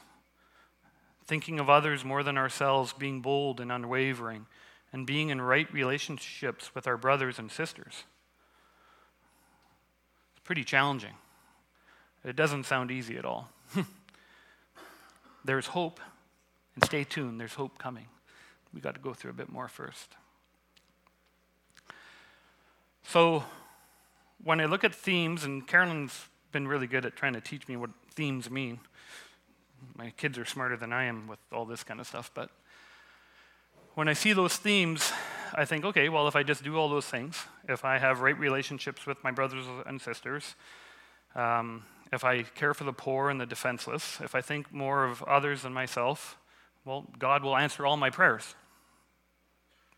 thinking 1.25 1.59
of 1.59 1.69
others 1.69 2.05
more 2.05 2.23
than 2.23 2.37
ourselves, 2.37 2.93
being 2.93 3.21
bold 3.21 3.59
and 3.59 3.71
unwavering, 3.71 4.45
and 4.93 5.05
being 5.05 5.29
in 5.29 5.41
right 5.41 5.71
relationships 5.73 6.73
with 6.73 6.87
our 6.87 6.95
brothers 6.95 7.37
and 7.37 7.51
sisters. 7.51 8.05
It's 10.31 10.45
pretty 10.45 10.63
challenging. 10.63 11.15
It 12.23 12.37
doesn't 12.37 12.65
sound 12.65 12.89
easy 12.89 13.17
at 13.17 13.25
all. 13.25 13.49
there's 15.45 15.67
hope. 15.67 15.99
And 16.75 16.83
stay 16.83 17.03
tuned, 17.03 17.39
there's 17.39 17.53
hope 17.53 17.77
coming. 17.77 18.07
We 18.73 18.81
got 18.81 18.95
to 18.95 19.01
go 19.01 19.13
through 19.13 19.31
a 19.31 19.35
bit 19.35 19.49
more 19.49 19.67
first. 19.67 20.15
So, 23.03 23.43
when 24.43 24.59
I 24.59 24.65
look 24.65 24.83
at 24.83 24.93
themes, 24.93 25.43
and 25.43 25.65
Carolyn's 25.65 26.27
been 26.51 26.67
really 26.67 26.87
good 26.87 27.05
at 27.05 27.15
trying 27.15 27.33
to 27.33 27.41
teach 27.41 27.67
me 27.67 27.77
what 27.77 27.89
themes 28.11 28.49
mean. 28.49 28.79
My 29.95 30.09
kids 30.11 30.37
are 30.37 30.45
smarter 30.45 30.75
than 30.75 30.91
I 30.91 31.05
am 31.05 31.27
with 31.27 31.39
all 31.51 31.65
this 31.65 31.83
kind 31.83 31.99
of 31.99 32.07
stuff, 32.07 32.31
but 32.33 32.49
when 33.93 34.09
I 34.09 34.13
see 34.13 34.33
those 34.33 34.57
themes, 34.57 35.13
I 35.53 35.63
think, 35.63 35.85
okay, 35.85 36.09
well, 36.09 36.27
if 36.27 36.35
I 36.35 36.43
just 36.43 36.63
do 36.63 36.77
all 36.77 36.89
those 36.89 37.05
things, 37.05 37.45
if 37.69 37.85
I 37.85 37.97
have 37.97 38.19
right 38.19 38.37
relationships 38.37 39.05
with 39.05 39.23
my 39.23 39.31
brothers 39.31 39.65
and 39.85 40.01
sisters, 40.01 40.55
um, 41.33 41.83
if 42.11 42.23
I 42.25 42.43
care 42.43 42.73
for 42.73 42.83
the 42.83 42.93
poor 42.93 43.29
and 43.29 43.39
the 43.39 43.45
defenseless, 43.45 44.19
if 44.21 44.35
I 44.35 44.41
think 44.41 44.73
more 44.73 45.05
of 45.05 45.23
others 45.23 45.61
than 45.61 45.73
myself, 45.73 46.37
well, 46.85 47.05
God 47.19 47.43
will 47.43 47.57
answer 47.57 47.85
all 47.85 47.97
my 47.97 48.09
prayers. 48.09 48.55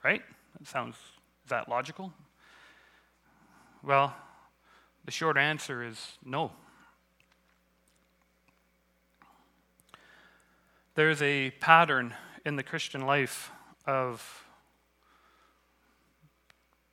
Right? 0.03 0.21
That 0.57 0.67
sounds, 0.67 0.95
that 1.49 1.69
logical? 1.69 2.13
Well, 3.83 4.15
the 5.05 5.11
short 5.11 5.37
answer 5.37 5.83
is 5.83 6.17
no. 6.25 6.51
There's 10.95 11.21
a 11.21 11.51
pattern 11.59 12.15
in 12.45 12.55
the 12.55 12.63
Christian 12.63 13.01
life 13.01 13.51
of 13.85 14.43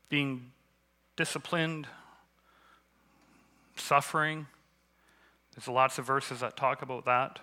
being 0.09 0.53
disciplined, 1.17 1.87
suffering, 3.77 4.47
there's 5.55 5.69
lots 5.69 5.99
of 5.99 6.07
verses 6.07 6.41
that 6.41 6.57
talk 6.57 6.83
about 6.83 7.05
that. 7.05 7.39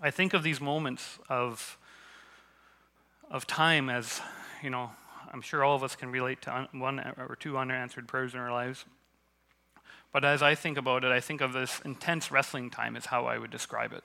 I 0.00 0.10
think 0.10 0.34
of 0.34 0.42
these 0.42 0.60
moments 0.60 1.18
of, 1.28 1.78
of 3.30 3.46
time 3.46 3.88
as, 3.88 4.20
you 4.62 4.70
know, 4.70 4.90
I'm 5.32 5.40
sure 5.40 5.64
all 5.64 5.74
of 5.74 5.82
us 5.82 5.96
can 5.96 6.10
relate 6.10 6.42
to 6.42 6.68
one 6.72 7.00
or 7.00 7.36
two 7.38 7.58
unanswered 7.58 8.06
prayers 8.06 8.34
in 8.34 8.40
our 8.40 8.52
lives. 8.52 8.84
But 10.12 10.24
as 10.24 10.42
I 10.42 10.54
think 10.54 10.78
about 10.78 11.04
it, 11.04 11.12
I 11.12 11.20
think 11.20 11.40
of 11.40 11.52
this 11.52 11.80
intense 11.84 12.30
wrestling 12.30 12.70
time, 12.70 12.96
is 12.96 13.06
how 13.06 13.26
I 13.26 13.38
would 13.38 13.50
describe 13.50 13.92
it, 13.92 14.04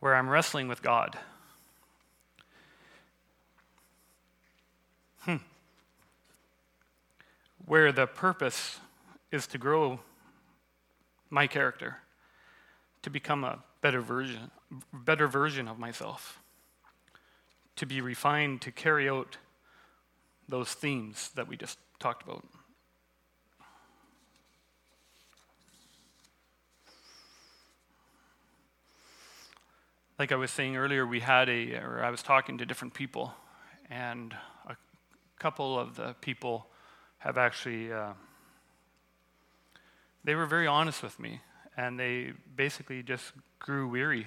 where 0.00 0.14
I'm 0.14 0.28
wrestling 0.28 0.68
with 0.68 0.82
God. 0.82 1.18
Hmm 5.20 5.36
where 7.68 7.92
the 7.92 8.06
purpose 8.06 8.80
is 9.30 9.46
to 9.46 9.58
grow 9.58 10.00
my 11.28 11.46
character, 11.46 11.98
to 13.02 13.10
become 13.10 13.44
a 13.44 13.58
better 13.80 14.00
version, 14.00 14.50
better 14.92 15.26
version 15.26 15.68
of 15.68 15.78
myself, 15.78 16.42
to 17.76 17.86
be 17.86 18.00
refined 18.00 18.60
to 18.62 18.72
carry 18.72 19.08
out 19.08 19.38
those 20.48 20.72
themes 20.72 21.30
that 21.34 21.46
we 21.46 21.56
just 21.56 21.78
talked 21.98 22.22
about. 22.22 22.44
Like 30.18 30.32
I 30.32 30.36
was 30.36 30.50
saying 30.50 30.76
earlier, 30.76 31.06
we 31.06 31.20
had 31.20 31.48
a, 31.48 31.74
or 31.76 32.02
I 32.02 32.10
was 32.10 32.24
talking 32.24 32.58
to 32.58 32.66
different 32.66 32.92
people, 32.92 33.32
and 33.88 34.34
a 34.66 34.74
couple 35.38 35.78
of 35.78 35.94
the 35.94 36.16
people 36.20 36.66
have 37.18 37.38
actually, 37.38 37.92
uh, 37.92 38.14
they 40.24 40.34
were 40.34 40.46
very 40.46 40.66
honest 40.66 41.04
with 41.04 41.20
me, 41.20 41.40
and 41.78 41.98
they 41.98 42.32
basically 42.56 43.04
just 43.04 43.32
grew 43.60 43.88
weary 43.88 44.26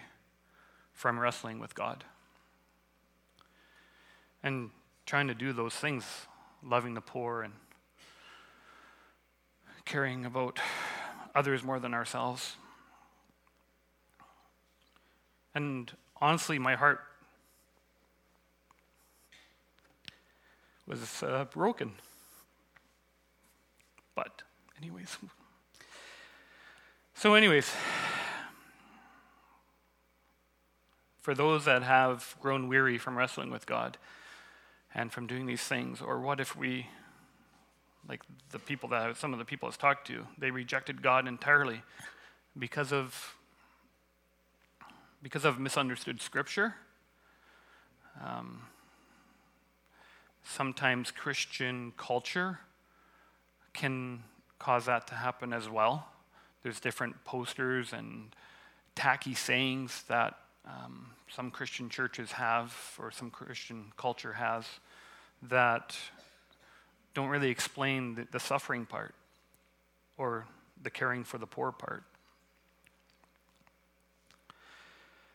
from 0.93 1.20
wrestling 1.20 1.60
with 1.60 1.75
God 1.75 2.05
and 4.41 4.70
trying 5.05 5.27
to 5.27 5.36
do 5.36 5.51
those 5.51 5.75
things, 5.75 6.05
loving 6.63 6.93
the 6.93 7.01
poor 7.01 7.41
and 7.41 7.53
caring 9.84 10.25
about 10.25 10.60
others 11.36 11.62
more 11.62 11.77
than 11.77 11.93
ourselves. 11.93 12.55
And 15.53 15.91
honestly, 16.22 16.58
my 16.58 16.75
heart 16.75 17.01
was 20.88 21.22
uh, 21.22 21.46
broken. 21.51 21.91
But, 24.15 24.43
anyways. 24.81 25.17
So, 27.13 27.36
anyways, 27.36 27.72
for 31.22 31.36
those 31.36 31.65
that 31.65 31.84
have 31.84 32.36
grown 32.41 32.68
weary 32.68 32.98
from 32.98 33.18
wrestling 33.18 33.51
with 33.51 33.65
God 33.65 33.98
and 34.96 35.12
from 35.12 35.27
doing 35.27 35.46
these 35.46 35.62
things, 35.62 36.01
or 36.01 36.20
what 36.20 36.39
if 36.39 36.56
we, 36.56 36.88
like 38.10 38.22
the 38.51 38.60
people 38.60 38.89
that 38.89 39.15
some 39.18 39.34
of 39.34 39.39
the 39.39 39.46
people 39.46 39.68
I've 39.68 39.77
talked 39.77 40.08
to, 40.08 40.25
they 40.38 40.50
rejected 40.50 41.01
God 41.01 41.27
entirely 41.27 41.84
because 42.58 42.91
of 42.91 43.36
because 45.24 45.46
of 45.46 45.60
misunderstood 45.60 46.20
scripture. 46.20 46.74
Um, 48.20 48.63
sometimes 50.44 51.12
Christian 51.12 51.94
culture 51.96 52.60
can 53.74 54.24
cause 54.58 54.86
that 54.86 55.08
to 55.08 55.15
happen 55.15 55.53
as 55.53 55.70
well. 55.70 56.08
There's 56.63 56.80
different 56.80 57.24
posters 57.25 57.94
and 57.94 58.36
tacky 58.96 59.34
sayings 59.34 60.03
that 60.08 60.38
um, 60.65 61.12
some 61.30 61.50
Christian 61.50 61.89
churches 61.89 62.34
have, 62.34 62.75
or 63.00 63.12
some 63.12 63.32
Christian 63.32 63.91
culture 63.98 64.34
has, 64.34 64.65
that 65.44 65.98
don't 67.13 67.30
really 67.30 67.50
explain 67.50 68.15
the, 68.15 68.27
the 68.32 68.39
suffering 68.39 68.86
part 68.86 69.15
or 70.18 70.46
the 70.84 70.89
caring 70.89 71.24
for 71.24 71.38
the 71.38 71.48
poor 71.48 71.72
part. 71.72 72.03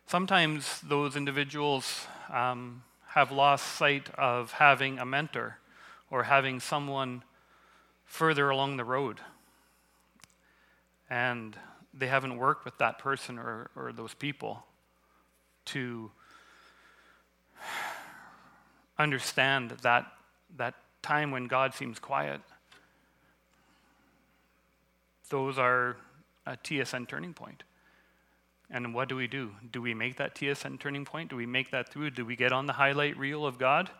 Sometimes 0.06 0.80
those 0.82 1.16
individuals 1.16 2.06
um, 2.32 2.84
have 3.08 3.32
lost 3.32 3.66
sight 3.76 4.08
of 4.14 4.52
having 4.52 5.00
a 5.00 5.04
mentor 5.04 5.58
or 6.10 6.22
having 6.22 6.60
someone 6.60 7.24
further 8.04 8.50
along 8.50 8.76
the 8.76 8.84
road. 8.84 9.20
And 11.08 11.56
they 11.94 12.08
haven't 12.08 12.36
worked 12.36 12.64
with 12.64 12.76
that 12.78 12.98
person 12.98 13.38
or, 13.38 13.70
or 13.76 13.92
those 13.92 14.14
people 14.14 14.64
to 15.66 16.10
understand 18.98 19.72
that, 19.82 20.06
that 20.56 20.74
time 21.02 21.30
when 21.30 21.46
God 21.46 21.74
seems 21.74 21.98
quiet. 21.98 22.40
Those 25.28 25.58
are 25.58 25.96
a 26.46 26.56
TSN 26.56 27.08
turning 27.08 27.34
point. 27.34 27.64
And 28.70 28.94
what 28.94 29.08
do 29.08 29.16
we 29.16 29.26
do? 29.26 29.52
Do 29.70 29.80
we 29.80 29.94
make 29.94 30.16
that 30.16 30.34
TSN 30.34 30.80
turning 30.80 31.04
point? 31.04 31.30
Do 31.30 31.36
we 31.36 31.46
make 31.46 31.70
that 31.70 31.88
through? 31.88 32.10
Do 32.10 32.24
we 32.24 32.34
get 32.36 32.52
on 32.52 32.66
the 32.66 32.72
highlight 32.72 33.16
reel 33.16 33.46
of 33.46 33.58
God? 33.58 33.90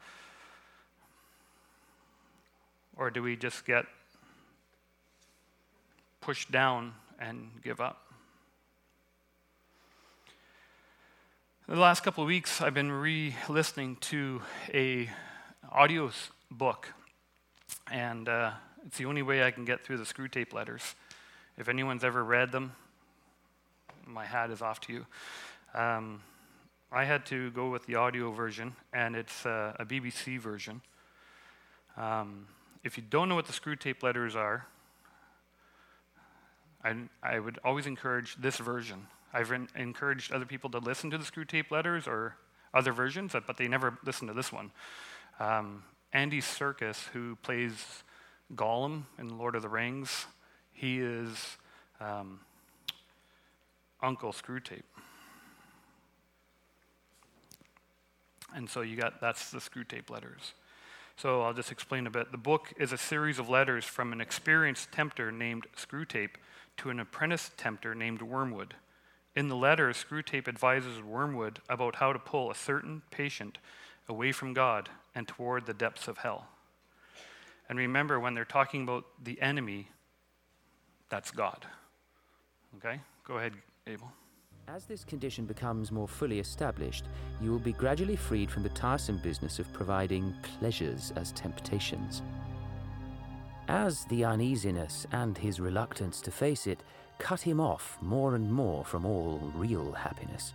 Or 2.97 3.11
do 3.11 3.23
we 3.23 3.37
just 3.37 3.65
get 3.65 3.87
pushed 6.27 6.51
down 6.51 6.93
and 7.21 7.51
give 7.63 7.81
up? 7.81 8.03
The 11.69 11.77
last 11.77 12.03
couple 12.03 12.25
of 12.25 12.27
weeks, 12.27 12.61
I've 12.61 12.75
been 12.75 12.91
re-listening 12.91 13.95
to 14.11 14.43
a 14.75 15.09
audio 15.71 16.11
book, 16.51 16.93
and 17.93 18.29
uh, 18.29 18.51
it's 18.85 18.99
the 18.99 19.05
only 19.05 19.23
way 19.23 19.45
I 19.45 19.53
can 19.53 19.65
get 19.65 19.85
through 19.85 19.99
the 19.99 20.05
Screwtape 20.05 20.53
letters. 20.53 20.97
If 21.57 21.69
anyone's 21.69 22.03
ever 22.03 22.25
read 22.25 22.51
them, 22.51 22.73
my 24.05 24.25
hat 24.25 24.51
is 24.51 24.63
off 24.63 24.81
to 24.81 24.93
you. 24.93 25.07
Um, 25.75 26.23
I 26.91 27.05
had 27.05 27.25
to 27.27 27.53
go 27.53 27.71
with 27.71 27.87
the 27.87 27.95
audio 27.95 28.33
version, 28.33 28.75
and 28.93 29.15
it's 29.15 29.47
uh, 29.47 29.75
a 29.79 29.85
BBC 29.85 30.41
version. 30.41 30.81
Um, 31.97 32.49
if 32.83 32.97
you 32.97 33.05
don't 33.09 33.29
know 33.29 33.37
what 33.37 33.47
the 33.47 33.53
Screwtape 33.53 34.03
letters 34.03 34.35
are, 34.35 34.67
I, 36.87 36.95
I 37.21 37.39
would 37.41 37.59
always 37.65 37.87
encourage 37.87 38.37
this 38.37 38.59
version. 38.59 39.09
I've 39.33 39.51
encouraged 39.75 40.31
other 40.33 40.45
people 40.45 40.71
to 40.71 40.79
listen 40.79 41.11
to 41.11 41.19
the 41.19 41.25
Screwtape 41.25 41.73
letters 41.73 42.07
or 42.07 42.37
other 42.73 42.93
versions, 42.93 43.33
but 43.33 43.57
they 43.57 43.67
never 43.67 43.99
listen 44.05 44.29
to 44.29 44.35
this 44.35 44.53
one. 44.53 44.71
Um, 45.41 45.83
Andy 46.13 46.41
Serkis, 46.41 47.09
who 47.09 47.37
plays 47.43 48.05
Gollum 48.55 49.03
in 49.19 49.37
Lord 49.37 49.57
of 49.57 49.63
the 49.63 49.69
Rings, 49.69 50.27
he 50.73 51.01
is 51.01 51.57
um, 52.01 52.39
Uncle 54.01 54.33
Screwtape. 54.33 54.83
And 58.55 58.71
so 58.71 58.83
you 58.83 58.97
got 58.97 59.21
that's 59.21 59.51
the 59.51 59.59
Screwtape 59.59 60.09
letters. 60.09 60.55
So 61.17 61.43
I'll 61.43 61.53
just 61.53 61.73
explain 61.73 62.07
a 62.07 62.11
bit. 62.11 62.31
The 62.31 62.39
book 62.39 62.73
is 62.79 62.93
a 62.93 62.99
series 62.99 63.41
of 63.41 63.49
letters 63.49 63.85
from 63.85 64.13
an 64.13 64.21
experienced 64.21 64.93
tempter 64.93 65.33
named 65.33 65.67
Screwtape 65.77 66.37
to 66.79 66.91
an 66.91 67.01
apprentice 67.01 67.51
tempter 67.57 67.95
named 67.95 68.23
Wormwood. 68.23 68.75
In 69.35 69.49
the 69.49 69.57
letter, 69.57 69.91
Screwtape 69.91 70.49
advises 70.49 71.03
Wormwood 71.03 71.61
about 71.69 71.97
how 71.97 72.13
to 72.13 72.19
pull 72.19 72.51
a 72.51 72.55
certain 72.55 73.03
patient 73.11 73.59
away 74.09 74.33
from 74.33 74.55
God 74.55 74.89
and 75.15 75.29
toward 75.29 75.67
the 75.67 75.75
depths 75.75 76.09
of 76.09 76.19
hell. 76.19 76.47
And 77.69 77.79
remember, 77.79 78.21
when 78.21 78.35
they're 78.35 78.45
talking 78.45 78.83
about 78.83 79.05
the 79.23 79.41
enemy, 79.43 79.89
that's 81.11 81.31
God. 81.31 81.67
Okay? 82.77 83.01
Go 83.25 83.39
ahead, 83.39 83.55
Abel. 83.87 84.11
As 84.69 84.85
this 84.85 85.05
condition 85.05 85.45
becomes 85.45 85.93
more 85.93 86.09
fully 86.09 86.41
established, 86.41 87.05
you 87.41 87.51
will 87.53 87.61
be 87.61 87.73
gradually 87.73 88.17
freed 88.17 88.51
from 88.51 88.63
the 88.63 88.69
tiresome 88.71 89.19
business 89.19 89.59
of 89.59 89.73
providing 89.73 90.35
pleasures 90.43 91.13
as 91.15 91.31
temptations. 91.33 92.23
As 93.69 94.05
the 94.05 94.25
uneasiness 94.25 95.09
and 95.11 95.37
his 95.37 95.59
reluctance 95.59 96.21
to 96.21 96.31
face 96.31 96.69
it 96.69 96.85
cut 97.19 97.41
him 97.41 97.61
off 97.61 97.99
more 98.01 98.37
and 98.37 98.53
more 98.53 98.85
from 98.85 99.05
all 99.05 99.39
real 99.57 99.91
happiness, 99.91 100.55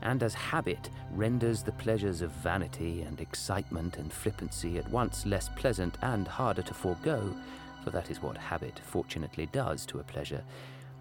and 0.00 0.22
as 0.22 0.32
habit 0.32 0.88
renders 1.12 1.62
the 1.62 1.72
pleasures 1.72 2.22
of 2.22 2.30
vanity 2.30 3.02
and 3.02 3.20
excitement 3.20 3.98
and 3.98 4.10
flippancy 4.10 4.78
at 4.78 4.90
once 4.90 5.26
less 5.26 5.50
pleasant 5.50 5.98
and 6.00 6.26
harder 6.26 6.62
to 6.62 6.72
forego, 6.72 7.34
for 7.84 7.90
that 7.90 8.10
is 8.10 8.22
what 8.22 8.38
habit 8.38 8.78
fortunately 8.78 9.46
does 9.52 9.84
to 9.86 9.98
a 9.98 10.04
pleasure, 10.04 10.42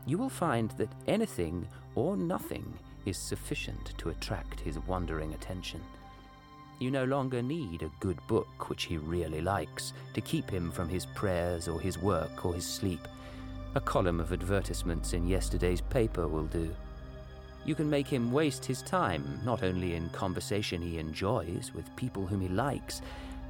you 0.05 0.17
will 0.17 0.29
find 0.29 0.71
that 0.71 0.91
anything 1.07 1.67
or 1.95 2.17
nothing 2.17 2.73
is 3.05 3.17
sufficient 3.17 3.93
to 3.97 4.09
attract 4.09 4.59
his 4.59 4.77
wandering 4.79 5.33
attention. 5.33 5.81
You 6.79 6.91
no 6.91 7.05
longer 7.05 7.41
need 7.41 7.83
a 7.83 7.91
good 7.99 8.19
book 8.27 8.69
which 8.69 8.83
he 8.83 8.97
really 8.97 9.41
likes 9.41 9.93
to 10.13 10.21
keep 10.21 10.49
him 10.49 10.71
from 10.71 10.89
his 10.89 11.05
prayers 11.05 11.67
or 11.67 11.79
his 11.79 11.97
work 11.97 12.45
or 12.45 12.53
his 12.53 12.65
sleep. 12.65 13.07
A 13.75 13.81
column 13.81 14.19
of 14.19 14.33
advertisements 14.33 15.13
in 15.13 15.27
yesterday's 15.27 15.81
paper 15.81 16.27
will 16.27 16.45
do. 16.45 16.73
You 17.65 17.75
can 17.75 17.89
make 17.89 18.07
him 18.07 18.31
waste 18.31 18.65
his 18.65 18.81
time 18.81 19.39
not 19.43 19.63
only 19.63 19.95
in 19.95 20.09
conversation 20.09 20.81
he 20.81 20.99
enjoys 20.99 21.71
with 21.73 21.95
people 21.95 22.25
whom 22.27 22.41
he 22.41 22.49
likes, 22.49 23.01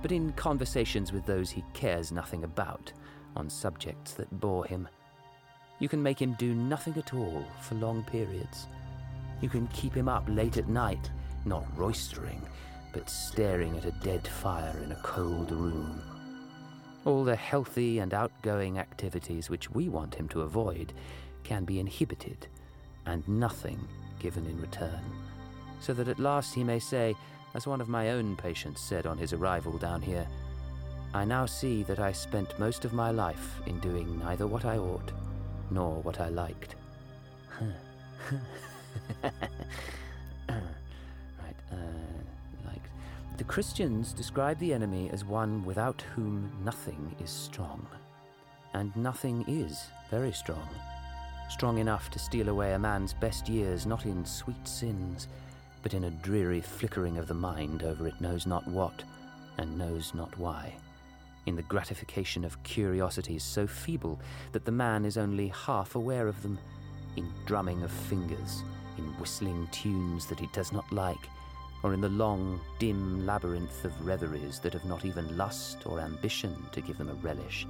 but 0.01 0.11
in 0.11 0.31
conversations 0.33 1.11
with 1.11 1.25
those 1.25 1.49
he 1.49 1.63
cares 1.73 2.11
nothing 2.11 2.43
about 2.43 2.93
on 3.35 3.49
subjects 3.49 4.13
that 4.13 4.39
bore 4.39 4.65
him. 4.65 4.87
You 5.79 5.89
can 5.89 6.01
make 6.01 6.21
him 6.21 6.35
do 6.39 6.53
nothing 6.53 6.95
at 6.97 7.13
all 7.13 7.43
for 7.61 7.75
long 7.75 8.03
periods. 8.03 8.67
You 9.41 9.49
can 9.49 9.67
keep 9.67 9.93
him 9.93 10.07
up 10.07 10.23
late 10.27 10.57
at 10.57 10.69
night, 10.69 11.09
not 11.43 11.65
roistering, 11.75 12.41
but 12.95 13.09
staring 13.09 13.75
at 13.77 13.83
a 13.83 13.91
dead 13.91 14.25
fire 14.25 14.79
in 14.81 14.93
a 14.93 15.01
cold 15.03 15.51
room. 15.51 16.01
All 17.03 17.25
the 17.25 17.35
healthy 17.35 17.99
and 17.99 18.13
outgoing 18.13 18.79
activities 18.79 19.49
which 19.49 19.69
we 19.69 19.89
want 19.89 20.15
him 20.15 20.29
to 20.29 20.43
avoid 20.43 20.93
can 21.43 21.65
be 21.65 21.81
inhibited, 21.81 22.47
and 23.05 23.27
nothing 23.27 23.85
given 24.17 24.45
in 24.45 24.61
return, 24.61 25.01
so 25.81 25.93
that 25.93 26.07
at 26.07 26.19
last 26.19 26.55
he 26.55 26.63
may 26.63 26.79
say, 26.79 27.13
as 27.53 27.67
one 27.67 27.81
of 27.81 27.89
my 27.89 28.11
own 28.11 28.37
patients 28.37 28.79
said 28.79 29.05
on 29.05 29.17
his 29.17 29.33
arrival 29.33 29.77
down 29.77 30.01
here, 30.01 30.25
I 31.13 31.25
now 31.25 31.45
see 31.45 31.83
that 31.83 31.99
I 31.99 32.13
spent 32.13 32.57
most 32.59 32.85
of 32.85 32.93
my 32.93 33.11
life 33.11 33.59
in 33.65 33.77
doing 33.81 34.17
neither 34.19 34.47
what 34.47 34.63
I 34.63 34.77
ought 34.77 35.11
nor 35.69 36.01
what 36.01 36.21
I 36.21 36.29
liked. 36.29 36.75
The 43.37 43.43
Christians 43.43 44.13
describe 44.13 44.59
the 44.59 44.73
enemy 44.73 45.09
as 45.11 45.25
one 45.25 45.63
without 45.65 46.01
whom 46.13 46.51
nothing 46.63 47.15
is 47.21 47.29
strong. 47.29 47.85
And 48.73 48.95
nothing 48.95 49.43
is 49.47 49.87
very 50.09 50.31
strong. 50.31 50.67
Strong 51.49 51.77
enough 51.77 52.09
to 52.11 52.19
steal 52.19 52.49
away 52.49 52.73
a 52.73 52.79
man's 52.79 53.13
best 53.13 53.47
years 53.47 53.85
not 53.85 54.05
in 54.05 54.25
sweet 54.25 54.67
sins, 54.67 55.27
but 55.83 55.93
in 55.93 56.05
a 56.05 56.11
dreary 56.11 56.61
flickering 56.61 57.17
of 57.17 57.27
the 57.27 57.33
mind 57.33 57.83
over 57.83 58.07
it 58.07 58.19
knows 58.19 58.45
not 58.45 58.67
what, 58.67 59.03
and 59.57 59.77
knows 59.77 60.13
not 60.13 60.37
why 60.37 60.73
in 61.45 61.55
the 61.55 61.63
gratification 61.63 62.43
of 62.43 62.61
curiosities 62.63 63.43
so 63.43 63.67
feeble 63.67 64.19
that 64.51 64.65
the 64.65 64.71
man 64.71 65.05
is 65.05 65.17
only 65.17 65.49
half 65.49 65.95
aware 65.95 66.27
of 66.27 66.41
them, 66.41 66.57
in 67.15 67.31
drumming 67.45 67.81
of 67.83 67.91
fingers, 67.91 68.63
in 68.97 69.03
whistling 69.19 69.67
tunes 69.71 70.25
that 70.25 70.39
he 70.39 70.47
does 70.53 70.71
not 70.71 70.91
like, 70.91 71.29
or 71.83 71.93
in 71.93 72.01
the 72.01 72.09
long, 72.09 72.59
dim 72.79 73.25
labyrinth 73.25 73.85
of 73.85 74.05
reveries 74.05 74.59
that 74.59 74.73
have 74.73 74.85
not 74.85 75.05
even 75.05 75.37
lust 75.37 75.85
or 75.85 75.99
ambition 75.99 76.55
to 76.71 76.81
give 76.81 76.97
them 76.97 77.09
a 77.09 77.13
relish, 77.15 77.67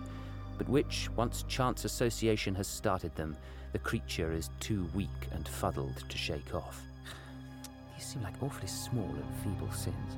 but 0.58 0.70
which, 0.70 1.10
once 1.16 1.44
chance 1.48 1.86
association 1.86 2.56
has 2.56 2.68
started 2.68 3.16
them, 3.16 3.36
the 3.74 3.80
creature 3.80 4.32
is 4.32 4.50
too 4.60 4.88
weak 4.94 5.10
and 5.32 5.48
fuddled 5.48 6.04
to 6.08 6.18
shake 6.18 6.56
off. 6.56 6.82
These 7.96 8.06
seem 8.06 8.24
like 8.24 8.42
awfully 8.42 8.68
small 8.68 9.10
and 9.10 9.36
feeble 9.44 9.72
sins. 9.72 10.18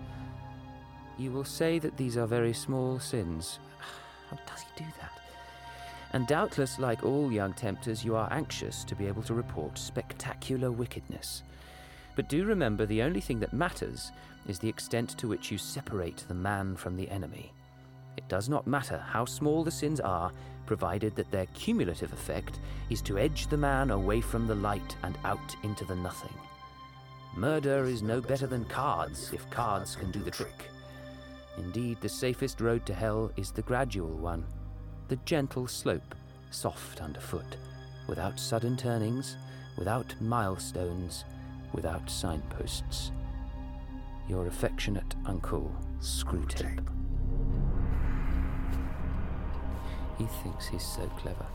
You 1.17 1.31
will 1.31 1.43
say 1.43 1.79
that 1.79 1.97
these 1.97 2.17
are 2.17 2.27
very 2.27 2.53
small 2.53 2.99
sins. 2.99 3.57
How 4.29 4.37
does 4.45 4.61
he 4.61 4.83
do 4.83 4.89
that? 4.99 5.11
And 6.13 6.27
doubtless, 6.27 6.79
like 6.79 7.03
all 7.03 7.31
young 7.31 7.53
tempters, 7.53 8.05
you 8.05 8.15
are 8.15 8.31
anxious 8.31 8.83
to 8.85 8.95
be 8.95 9.07
able 9.07 9.23
to 9.23 9.33
report 9.33 9.77
spectacular 9.77 10.71
wickedness. 10.71 11.43
But 12.17 12.29
do 12.29 12.45
remember 12.45 12.87
the 12.87 13.03
only 13.03 13.21
thing 13.21 13.39
that 13.41 13.53
matters 13.53 14.11
is 14.47 14.57
the 14.57 14.67
extent 14.67 15.11
to 15.19 15.27
which 15.27 15.51
you 15.51 15.59
separate 15.59 16.25
the 16.27 16.33
man 16.33 16.75
from 16.75 16.97
the 16.97 17.07
enemy. 17.09 17.53
It 18.17 18.27
does 18.27 18.49
not 18.49 18.65
matter 18.65 18.97
how 18.97 19.25
small 19.25 19.63
the 19.63 19.69
sins 19.69 19.99
are, 19.99 20.31
provided 20.65 21.15
that 21.15 21.29
their 21.29 21.45
cumulative 21.53 22.11
effect 22.11 22.59
is 22.89 23.03
to 23.03 23.19
edge 23.19 23.45
the 23.45 23.55
man 23.55 23.91
away 23.91 24.19
from 24.19 24.47
the 24.47 24.55
light 24.55 24.97
and 25.03 25.15
out 25.23 25.55
into 25.61 25.85
the 25.85 25.95
nothing. 25.95 26.33
Murder 27.35 27.85
is 27.85 28.01
no 28.01 28.19
better 28.19 28.47
than 28.47 28.65
cards 28.65 29.31
if 29.31 29.47
cards 29.51 29.95
can 29.95 30.09
do 30.09 30.19
the 30.19 30.31
trick. 30.31 30.71
Indeed, 31.59 31.99
the 32.01 32.09
safest 32.09 32.61
road 32.61 32.83
to 32.87 32.95
hell 32.95 33.31
is 33.37 33.51
the 33.51 33.61
gradual 33.61 34.17
one, 34.17 34.43
the 35.07 35.17
gentle 35.17 35.67
slope, 35.67 36.15
soft 36.49 36.99
underfoot, 36.99 37.57
without 38.07 38.39
sudden 38.39 38.75
turnings, 38.75 39.37
without 39.77 40.15
milestones, 40.19 41.23
without 41.73 42.09
signposts. 42.09 43.11
Your 44.27 44.47
affectionate 44.47 45.15
uncle, 45.25 45.71
Screwtape. 45.99 46.85
He 50.17 50.25
thinks 50.25 50.67
he's 50.67 50.83
so 50.83 51.05
clever. 51.17 51.45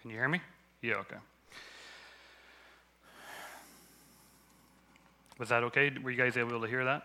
Can 0.00 0.10
you 0.10 0.16
hear 0.16 0.28
me? 0.28 0.40
Yeah, 0.80 0.94
okay. 0.94 1.16
Was 5.38 5.50
that 5.50 5.62
okay? 5.64 5.92
Were 6.02 6.10
you 6.10 6.16
guys 6.16 6.36
able 6.38 6.60
to 6.60 6.66
hear 6.66 6.84
that? 6.84 7.02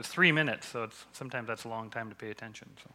Was 0.00 0.08
three 0.08 0.32
minutes, 0.32 0.66
so 0.66 0.88
sometimes 1.12 1.46
that's 1.46 1.64
a 1.64 1.68
long 1.68 1.90
time 1.90 2.08
to 2.08 2.14
pay 2.14 2.30
attention. 2.30 2.70
So. 2.82 2.90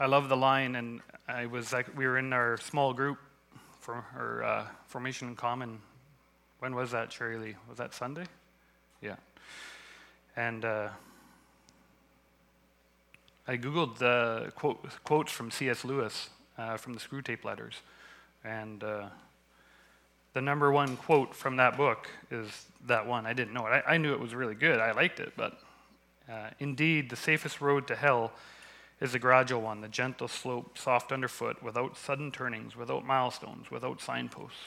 I 0.00 0.06
love 0.06 0.28
the 0.28 0.36
line, 0.36 0.74
and 0.74 1.00
I 1.28 1.46
was 1.46 1.72
like, 1.72 1.96
we 1.96 2.04
were 2.08 2.18
in 2.18 2.32
our 2.32 2.56
small 2.56 2.92
group 2.92 3.18
for 3.78 4.04
our 4.16 4.42
uh, 4.42 4.66
formation 4.88 5.28
in 5.28 5.36
common. 5.36 5.78
When 6.58 6.74
was 6.74 6.90
that, 6.90 7.12
Sherry 7.12 7.38
Lee? 7.38 7.54
Was 7.68 7.78
that 7.78 7.94
Sunday? 7.94 8.24
Yeah. 9.00 9.14
And 10.34 10.64
uh, 10.64 10.88
I 13.46 13.56
googled 13.56 13.98
the 13.98 14.50
quote, 14.56 14.84
quotes 15.04 15.30
from 15.30 15.52
C.S. 15.52 15.84
Lewis 15.84 16.30
uh, 16.58 16.78
from 16.78 16.94
the 16.94 16.98
Screwtape 16.98 17.44
Letters, 17.44 17.76
and 18.42 18.82
uh, 18.82 19.04
the 20.34 20.40
number 20.40 20.72
one 20.72 20.96
quote 20.96 21.34
from 21.34 21.56
that 21.56 21.76
book 21.76 22.08
is 22.30 22.66
that 22.86 23.06
one. 23.06 23.26
I 23.26 23.32
didn't 23.32 23.52
know 23.52 23.66
it. 23.66 23.84
I, 23.86 23.94
I 23.94 23.96
knew 23.98 24.12
it 24.12 24.20
was 24.20 24.34
really 24.34 24.54
good. 24.54 24.80
I 24.80 24.92
liked 24.92 25.20
it, 25.20 25.32
but 25.36 25.58
uh, 26.30 26.50
indeed, 26.58 27.10
the 27.10 27.16
safest 27.16 27.60
road 27.60 27.86
to 27.88 27.96
hell 27.96 28.32
is 29.00 29.12
the 29.12 29.18
gradual 29.18 29.60
one, 29.60 29.80
the 29.80 29.88
gentle 29.88 30.28
slope, 30.28 30.78
soft 30.78 31.12
underfoot, 31.12 31.62
without 31.62 31.96
sudden 31.96 32.30
turnings, 32.30 32.76
without 32.76 33.04
milestones, 33.04 33.70
without 33.70 34.00
signposts. 34.00 34.58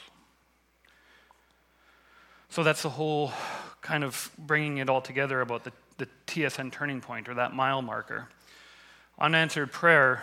So 2.48 2.62
that's 2.62 2.82
the 2.82 2.90
whole 2.90 3.32
kind 3.80 4.04
of 4.04 4.30
bringing 4.38 4.78
it 4.78 4.88
all 4.88 5.00
together 5.00 5.40
about 5.40 5.64
the, 5.64 5.72
the 5.98 6.06
TSN 6.26 6.70
turning 6.70 7.00
point 7.00 7.28
or 7.28 7.34
that 7.34 7.54
mile 7.54 7.82
marker. 7.82 8.28
Unanswered 9.18 9.72
prayer 9.72 10.22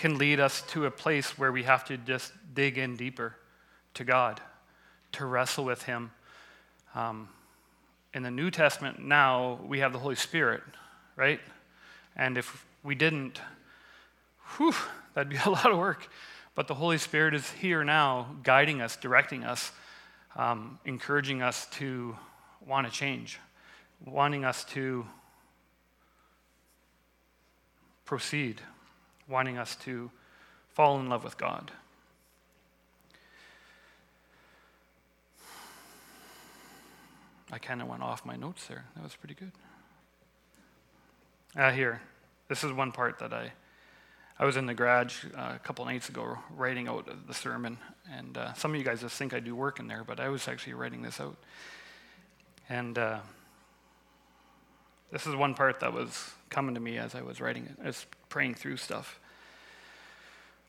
can 0.00 0.16
lead 0.16 0.40
us 0.40 0.62
to 0.62 0.86
a 0.86 0.90
place 0.90 1.36
where 1.36 1.52
we 1.52 1.62
have 1.64 1.84
to 1.84 1.98
just 1.98 2.32
dig 2.54 2.78
in 2.78 2.96
deeper 2.96 3.36
to 3.92 4.02
God, 4.02 4.40
to 5.12 5.26
wrestle 5.26 5.62
with 5.62 5.82
Him. 5.82 6.10
Um, 6.94 7.28
in 8.14 8.22
the 8.22 8.30
New 8.30 8.50
Testament, 8.50 8.98
now 8.98 9.60
we 9.62 9.80
have 9.80 9.92
the 9.92 9.98
Holy 9.98 10.14
Spirit, 10.14 10.62
right? 11.16 11.38
And 12.16 12.38
if 12.38 12.64
we 12.82 12.94
didn't, 12.94 13.42
whew, 14.56 14.74
that'd 15.12 15.28
be 15.28 15.36
a 15.44 15.50
lot 15.50 15.70
of 15.70 15.76
work. 15.76 16.08
But 16.54 16.66
the 16.66 16.74
Holy 16.74 16.96
Spirit 16.96 17.34
is 17.34 17.50
here 17.50 17.84
now, 17.84 18.36
guiding 18.42 18.80
us, 18.80 18.96
directing 18.96 19.44
us, 19.44 19.70
um, 20.34 20.78
encouraging 20.86 21.42
us 21.42 21.66
to 21.72 22.16
want 22.66 22.86
to 22.86 22.92
change, 22.92 23.38
wanting 24.06 24.46
us 24.46 24.64
to 24.64 25.04
proceed, 28.06 28.62
wanting 29.30 29.56
us 29.56 29.76
to 29.76 30.10
fall 30.68 30.98
in 30.98 31.08
love 31.08 31.24
with 31.24 31.38
God. 31.38 31.70
I 37.52 37.58
kind 37.58 37.82
of 37.82 37.88
went 37.88 38.02
off 38.02 38.24
my 38.24 38.36
notes 38.36 38.66
there. 38.66 38.84
That 38.94 39.02
was 39.02 39.16
pretty 39.16 39.34
good. 39.34 39.52
Uh, 41.56 41.72
here, 41.72 42.00
this 42.48 42.62
is 42.62 42.72
one 42.72 42.92
part 42.92 43.18
that 43.18 43.32
I, 43.32 43.52
I 44.38 44.44
was 44.44 44.56
in 44.56 44.66
the 44.66 44.74
garage 44.74 45.24
uh, 45.36 45.52
a 45.56 45.58
couple 45.58 45.84
nights 45.84 46.08
ago 46.08 46.38
writing 46.56 46.86
out 46.86 47.08
the 47.26 47.34
sermon, 47.34 47.78
and 48.12 48.38
uh, 48.38 48.54
some 48.54 48.72
of 48.72 48.76
you 48.76 48.84
guys 48.84 49.00
just 49.00 49.16
think 49.16 49.34
I 49.34 49.40
do 49.40 49.54
work 49.56 49.80
in 49.80 49.88
there, 49.88 50.04
but 50.04 50.20
I 50.20 50.28
was 50.28 50.46
actually 50.46 50.74
writing 50.74 51.02
this 51.02 51.20
out. 51.20 51.36
And 52.68 52.96
uh, 52.96 53.18
this 55.10 55.26
is 55.26 55.34
one 55.34 55.54
part 55.54 55.80
that 55.80 55.92
was 55.92 56.30
coming 56.48 56.74
to 56.74 56.80
me 56.80 56.98
as 56.98 57.16
I 57.16 57.22
was 57.22 57.40
writing 57.40 57.66
it, 57.66 57.84
as 57.84 58.06
praying 58.28 58.54
through 58.54 58.76
stuff. 58.76 59.19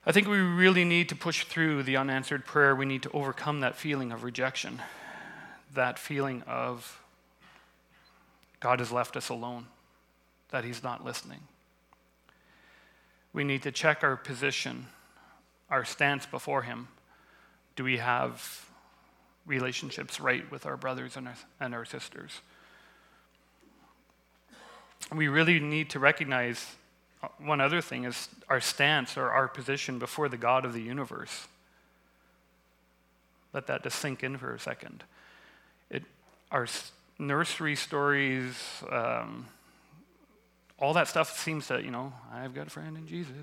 I 0.06 0.12
think 0.12 0.28
we 0.28 0.40
really 0.40 0.84
need 0.84 1.10
to 1.10 1.16
push 1.16 1.46
through 1.46 1.84
the 1.84 1.96
unanswered 1.96 2.46
prayer. 2.46 2.76
We 2.76 2.86
need 2.86 3.04
to 3.04 3.12
overcome 3.12 3.60
that 3.60 3.76
feeling 3.76 4.12
of 4.12 4.24
rejection, 4.24 4.82
that 5.74 6.00
feeling 6.00 6.42
of 6.48 7.00
God 8.60 8.80
has 8.80 8.92
left 8.92 9.16
us 9.16 9.30
alone, 9.30 9.68
that 10.50 10.64
He's 10.64 10.82
not 10.82 11.06
listening. 11.06 11.42
We 13.32 13.44
need 13.44 13.62
to 13.64 13.72
check 13.72 14.04
our 14.04 14.16
position, 14.16 14.88
our 15.70 15.86
stance 15.86 16.26
before 16.26 16.64
Him. 16.64 16.88
Do 17.76 17.84
we 17.84 17.98
have 17.98 18.66
relationships 19.46 20.20
right 20.20 20.50
with 20.52 20.66
our 20.66 20.78
brothers 20.78 21.16
and 21.16 21.28
our, 21.28 21.36
and 21.60 21.76
our 21.76 21.86
sisters? 21.86 22.42
we 25.16 25.28
really 25.28 25.60
need 25.60 25.90
to 25.90 26.00
recognize 26.00 26.76
one 27.38 27.62
other 27.62 27.82
thing 27.82 28.06
is 28.06 28.30
our 28.50 28.60
stance 28.60 29.18
or 29.18 29.30
our 29.30 29.48
position 29.48 30.00
before 30.00 30.28
the 30.30 30.38
God 30.38 30.66
of 30.66 30.74
the 30.74 30.82
universe. 30.82 31.48
Let 33.54 33.68
that 33.68 33.84
just 33.84 34.00
sink 34.00 34.24
in 34.24 34.38
for 34.38 34.56
a 34.56 34.60
second. 34.60 35.04
It, 35.90 36.04
our 36.52 36.68
nursery 37.20 37.76
stories, 37.76 38.56
um, 38.90 39.48
all 40.80 40.94
that 40.94 41.08
stuff 41.08 41.38
seems 41.38 41.68
to, 41.68 41.82
you 41.84 41.92
know, 41.92 42.14
I've 42.34 42.56
got 42.56 42.68
a 42.68 42.70
friend 42.70 42.98
in 42.98 43.08
Jesus, 43.08 43.34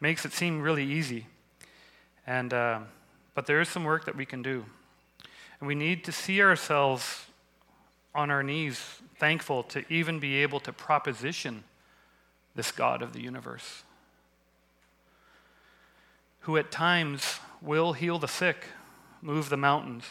makes 0.00 0.24
it 0.24 0.32
seem 0.32 0.60
really 0.60 0.84
easy. 0.84 1.26
And, 2.26 2.52
uh, 2.52 2.80
but 3.34 3.46
there 3.46 3.60
is 3.60 3.68
some 3.68 3.84
work 3.84 4.04
that 4.06 4.16
we 4.16 4.26
can 4.26 4.42
do. 4.42 4.64
And 5.60 5.68
we 5.68 5.74
need 5.74 6.04
to 6.04 6.12
see 6.12 6.42
ourselves 6.42 7.26
on 8.14 8.30
our 8.30 8.42
knees, 8.42 8.82
thankful 9.18 9.62
to 9.64 9.84
even 9.92 10.18
be 10.18 10.36
able 10.36 10.58
to 10.60 10.72
proposition 10.72 11.62
this 12.60 12.72
God 12.72 13.00
of 13.00 13.14
the 13.14 13.22
universe, 13.22 13.84
who 16.40 16.58
at 16.58 16.70
times 16.70 17.40
will 17.62 17.94
heal 17.94 18.18
the 18.18 18.28
sick, 18.28 18.66
move 19.22 19.48
the 19.48 19.56
mountains, 19.56 20.04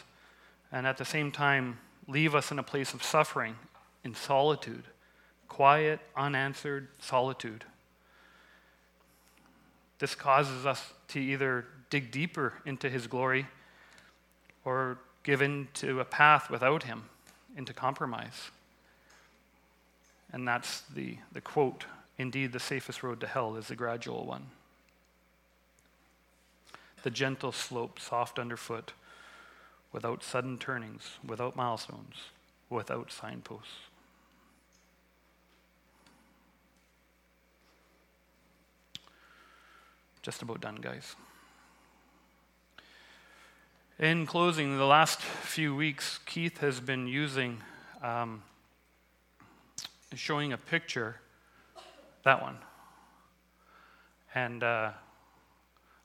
and 0.72 0.84
at 0.84 0.96
the 0.96 1.04
same 1.04 1.30
time 1.30 1.78
leave 2.08 2.34
us 2.34 2.50
in 2.50 2.58
a 2.58 2.62
place 2.64 2.92
of 2.92 3.04
suffering, 3.04 3.54
in 4.02 4.16
solitude, 4.16 4.82
quiet, 5.46 6.00
unanswered 6.16 6.88
solitude. 6.98 7.64
This 10.00 10.16
causes 10.16 10.66
us 10.66 10.92
to 11.06 11.20
either 11.20 11.66
dig 11.88 12.10
deeper 12.10 12.54
into 12.66 12.90
his 12.90 13.06
glory 13.06 13.46
or 14.64 14.98
give 15.22 15.40
in 15.40 15.68
to 15.74 16.00
a 16.00 16.04
path 16.04 16.50
without 16.50 16.82
him 16.82 17.04
into 17.56 17.72
compromise. 17.72 18.50
And 20.32 20.48
that's 20.48 20.80
the, 20.80 21.18
the 21.30 21.40
quote 21.40 21.84
Indeed, 22.20 22.52
the 22.52 22.60
safest 22.60 23.02
road 23.02 23.18
to 23.20 23.26
hell 23.26 23.56
is 23.56 23.68
the 23.68 23.74
gradual 23.74 24.26
one. 24.26 24.48
The 27.02 27.08
gentle 27.10 27.50
slope, 27.50 27.98
soft 27.98 28.38
underfoot, 28.38 28.92
without 29.90 30.22
sudden 30.22 30.58
turnings, 30.58 31.12
without 31.26 31.56
milestones, 31.56 32.16
without 32.68 33.10
signposts. 33.10 33.72
Just 40.20 40.42
about 40.42 40.60
done, 40.60 40.76
guys. 40.76 41.16
In 43.98 44.26
closing, 44.26 44.76
the 44.76 44.84
last 44.84 45.22
few 45.22 45.74
weeks, 45.74 46.20
Keith 46.26 46.58
has 46.58 46.80
been 46.80 47.06
using, 47.06 47.62
um, 48.02 48.42
showing 50.14 50.52
a 50.52 50.58
picture, 50.58 51.16
that 52.24 52.42
one. 52.42 52.56
And 54.34 54.62
uh, 54.62 54.90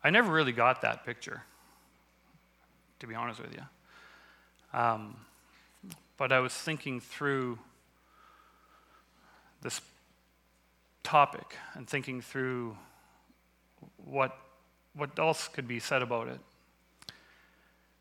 I 0.03 0.09
never 0.09 0.31
really 0.31 0.51
got 0.51 0.81
that 0.81 1.05
picture, 1.05 1.43
to 2.99 3.07
be 3.07 3.15
honest 3.15 3.39
with 3.39 3.53
you. 3.53 4.79
Um, 4.79 5.15
but 6.17 6.31
I 6.31 6.39
was 6.39 6.53
thinking 6.53 6.99
through 6.99 7.59
this 9.61 9.81
topic 11.03 11.57
and 11.73 11.87
thinking 11.87 12.21
through 12.21 12.77
what, 14.05 14.37
what 14.95 15.17
else 15.19 15.47
could 15.47 15.67
be 15.67 15.79
said 15.79 16.01
about 16.01 16.27
it. 16.27 16.39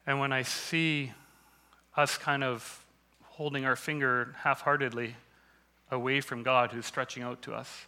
And 0.07 0.21
when 0.21 0.33
I 0.33 0.43
see 0.43 1.13
us 1.97 2.19
kind 2.19 2.45
of 2.45 2.85
holding 3.23 3.65
our 3.65 3.77
finger 3.77 4.35
half 4.39 4.61
heartedly 4.61 5.17
away 5.91 6.21
from 6.21 6.43
God 6.43 6.73
who's 6.73 6.87
stretching 6.87 7.23
out 7.23 7.43
to 7.43 7.55
us, 7.55 7.87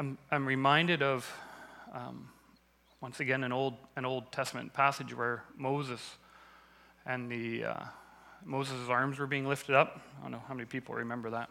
I'm, 0.00 0.16
I'm 0.30 0.46
reminded 0.46 1.02
of, 1.02 1.30
um, 1.92 2.26
once 3.02 3.20
again, 3.20 3.44
an 3.44 3.52
Old, 3.52 3.74
an 3.96 4.06
Old 4.06 4.32
Testament 4.32 4.72
passage 4.72 5.14
where 5.14 5.44
Moses 5.58 6.00
and 7.04 7.30
the 7.30 7.64
uh, 7.64 7.84
Moses' 8.42 8.88
arms 8.88 9.18
were 9.18 9.26
being 9.26 9.46
lifted 9.46 9.74
up. 9.74 10.00
I 10.18 10.22
don't 10.22 10.32
know 10.32 10.42
how 10.48 10.54
many 10.54 10.64
people 10.64 10.94
remember 10.94 11.28
that. 11.28 11.50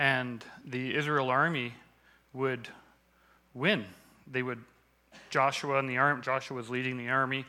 And 0.00 0.44
the 0.64 0.96
Israel 0.96 1.30
army 1.30 1.74
would 2.32 2.66
win. 3.54 3.84
They 4.26 4.42
would 4.42 4.64
Joshua 5.30 5.78
and 5.78 5.88
the 5.88 5.98
army, 5.98 6.22
Joshua 6.22 6.56
was 6.56 6.70
leading 6.70 6.98
the 6.98 7.10
army, 7.10 7.44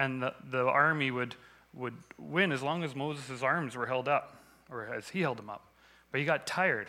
and 0.00 0.20
the, 0.20 0.34
the 0.50 0.64
army 0.64 1.12
would, 1.12 1.36
would 1.74 1.94
win 2.18 2.50
as 2.50 2.60
long 2.60 2.82
as 2.82 2.96
Moses' 2.96 3.40
arms 3.40 3.76
were 3.76 3.86
held 3.86 4.08
up, 4.08 4.36
or 4.68 4.92
as 4.92 5.10
he 5.10 5.20
held 5.20 5.38
them 5.38 5.48
up. 5.48 5.64
But 6.10 6.18
he 6.18 6.26
got 6.26 6.44
tired. 6.44 6.88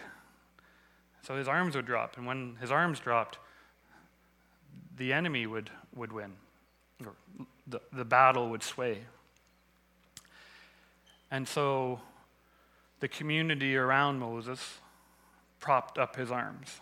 So 1.21 1.35
his 1.35 1.47
arms 1.47 1.75
would 1.75 1.85
drop, 1.85 2.17
and 2.17 2.25
when 2.25 2.55
his 2.61 2.71
arms 2.71 2.99
dropped, 2.99 3.37
the 4.97 5.11
enemy 5.11 5.45
would, 5.45 5.69
would 5.95 6.11
win, 6.11 6.33
or 7.05 7.13
the, 7.67 7.81
the 7.91 8.05
battle 8.05 8.49
would 8.49 8.63
sway. 8.63 8.99
And 11.29 11.47
so 11.47 11.99
the 12.99 13.07
community 13.07 13.75
around 13.75 14.19
Moses 14.19 14.79
propped 15.59 15.97
up 15.97 16.15
his 16.15 16.31
arms, 16.31 16.79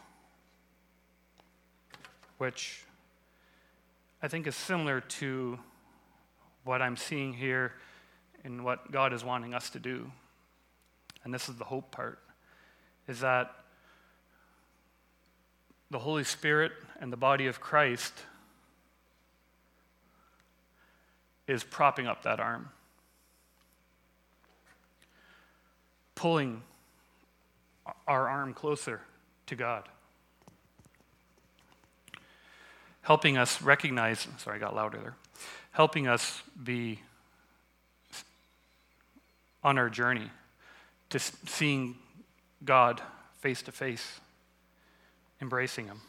which 2.38 2.84
I 4.22 4.28
think 4.28 4.48
is 4.48 4.56
similar 4.56 5.02
to 5.02 5.60
what 6.64 6.82
I'm 6.82 6.98
seeing 6.98 7.34
here 7.34 7.74
in 8.44 8.64
what 8.64 8.92
God 8.92 9.12
is 9.12 9.24
wanting 9.24 9.54
us 9.54 9.70
to 9.72 9.80
do. 9.80 10.12
And 11.24 11.34
this 11.34 11.50
is 11.50 11.56
the 11.56 11.66
hope 11.66 11.92
part 11.92 12.20
is 13.08 13.20
that 13.22 13.54
the 15.92 16.00
Holy 16.00 16.24
Spirit 16.24 16.72
and 17.00 17.12
the 17.12 17.18
body 17.18 17.48
of 17.48 17.60
Christ 17.60 18.14
is 21.48 21.64
propping 21.64 22.08
up 22.08 22.24
that 22.24 22.40
arm, 22.40 22.70
pulling 26.16 26.62
our 28.08 28.28
arm 28.28 28.54
closer 28.54 29.02
to 29.46 29.56
God. 29.56 29.88
helping 33.06 33.38
us 33.38 33.62
recognize, 33.62 34.28
sorry, 34.40 34.58
I 34.58 34.60
got 34.60 34.76
louder 34.76 34.98
there, 34.98 35.16
helping 35.72 36.08
us 36.08 36.42
be 36.64 37.00
on 39.64 39.78
our 39.78 39.90
journey 39.90 40.32
to 41.12 41.20
seeing 41.20 41.96
God 42.64 43.02
face 43.42 43.62
to 43.64 43.72
face, 43.72 44.20
embracing 45.42 45.88
Him. 45.88 46.02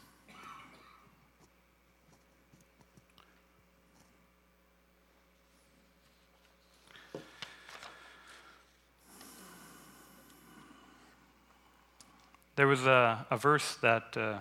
There 12.55 12.67
was 12.67 12.85
a, 12.87 13.27
a 13.29 13.37
verse 13.37 13.75
that 13.81 14.17
uh, 14.17 14.37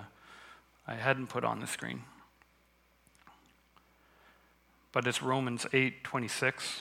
I 0.86 0.94
hadn't 0.94 1.26
put 1.26 1.44
on 1.44 1.60
the 1.60 1.66
screen 1.66 2.04
but 4.96 5.06
it's 5.06 5.22
Romans 5.22 5.66
8 5.74 6.04
26. 6.04 6.80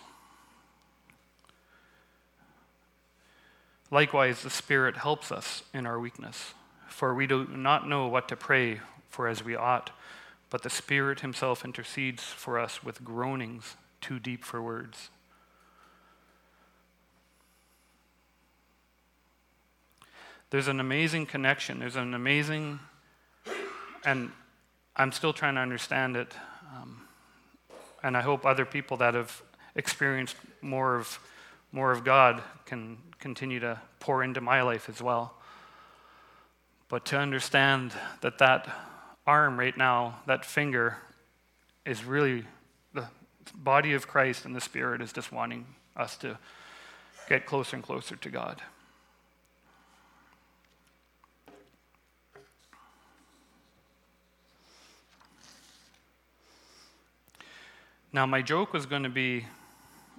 Likewise, 3.91 4.41
the 4.41 4.49
Spirit 4.49 4.95
helps 4.95 5.33
us 5.33 5.63
in 5.73 5.85
our 5.85 5.99
weakness, 5.99 6.53
for 6.87 7.13
we 7.13 7.27
do 7.27 7.45
not 7.47 7.87
know 7.87 8.07
what 8.07 8.27
to 8.29 8.35
pray 8.35 8.79
for 9.09 9.27
as 9.27 9.43
we 9.43 9.55
ought, 9.55 9.91
but 10.49 10.63
the 10.63 10.69
Spirit 10.69 11.21
Himself 11.21 11.65
intercedes 11.65 12.23
for 12.23 12.59
us 12.59 12.83
with 12.83 13.03
groanings 13.03 13.75
too 14.01 14.19
deep 14.19 14.43
for 14.43 14.61
words. 14.61 15.09
There's 20.51 20.67
an 20.67 20.79
amazing 20.79 21.25
connection. 21.25 21.79
There's 21.79 21.95
an 21.95 22.13
amazing, 22.13 22.79
and 24.05 24.31
I'm 24.95 25.11
still 25.11 25.33
trying 25.33 25.55
to 25.55 25.61
understand 25.61 26.15
it. 26.15 26.33
Um, 26.73 27.01
and 28.03 28.15
I 28.15 28.21
hope 28.21 28.45
other 28.45 28.65
people 28.65 28.97
that 28.97 29.15
have 29.15 29.41
experienced 29.75 30.35
more 30.61 30.95
of, 30.95 31.19
more 31.71 31.91
of 31.91 32.03
God 32.03 32.41
can 32.65 32.97
continue 33.19 33.59
to 33.59 33.81
pour 33.99 34.23
into 34.23 34.39
my 34.39 34.61
life 34.61 34.87
as 34.87 35.01
well. 35.01 35.34
But 36.95 37.03
to 37.07 37.17
understand 37.17 37.91
that 38.21 38.37
that 38.37 38.69
arm 39.27 39.59
right 39.59 39.75
now, 39.75 40.19
that 40.27 40.45
finger, 40.45 40.95
is 41.85 42.05
really 42.05 42.45
the 42.93 43.05
body 43.53 43.91
of 43.91 44.07
Christ 44.07 44.45
and 44.45 44.55
the 44.55 44.61
Spirit 44.61 45.01
is 45.01 45.11
just 45.11 45.29
wanting 45.29 45.65
us 45.97 46.15
to 46.19 46.37
get 47.27 47.45
closer 47.45 47.75
and 47.75 47.83
closer 47.83 48.15
to 48.15 48.29
God. 48.29 48.61
Now, 58.13 58.25
my 58.25 58.41
joke 58.41 58.71
was 58.71 58.85
going 58.85 59.03
to 59.03 59.09
be 59.09 59.47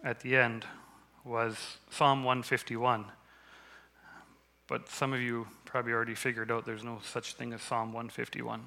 at 0.04 0.20
the 0.20 0.36
end 0.36 0.66
was 1.24 1.78
Psalm 1.88 2.22
151. 2.22 3.06
But 4.68 4.88
some 4.88 5.12
of 5.12 5.20
you 5.20 5.46
probably 5.64 5.92
already 5.92 6.14
figured 6.14 6.50
out 6.50 6.66
there's 6.66 6.82
no 6.82 7.00
such 7.04 7.34
thing 7.34 7.52
as 7.52 7.62
Psalm 7.62 7.92
151. 7.92 8.62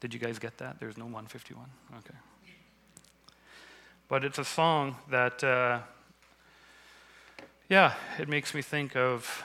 Did 0.00 0.14
you 0.14 0.20
guys 0.20 0.38
get 0.38 0.58
that? 0.58 0.80
There's 0.80 0.96
no 0.96 1.04
151? 1.04 1.64
Okay. 1.98 2.14
But 4.08 4.24
it's 4.24 4.38
a 4.38 4.44
song 4.44 4.96
that, 5.10 5.42
uh, 5.42 5.80
yeah, 7.68 7.94
it 8.18 8.28
makes 8.28 8.54
me 8.54 8.62
think 8.62 8.96
of 8.96 9.44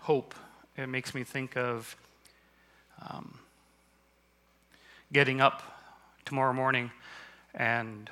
hope. 0.00 0.34
It 0.76 0.88
makes 0.88 1.14
me 1.14 1.22
think 1.22 1.56
of 1.56 1.96
um, 3.10 3.38
getting 5.12 5.40
up 5.40 5.62
tomorrow 6.24 6.52
morning 6.52 6.90
and 7.54 8.10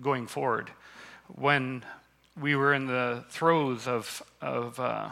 going 0.00 0.26
forward. 0.26 0.70
When 1.28 1.84
we 2.40 2.54
were 2.54 2.74
in 2.74 2.86
the 2.86 3.24
throes 3.30 3.88
of, 3.88 4.22
of, 4.40 4.78
uh, 4.78 5.10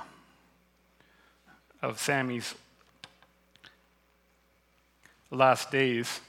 of 1.82 1.98
Sammy's 1.98 2.54
last 5.30 5.70
days, 5.70 6.20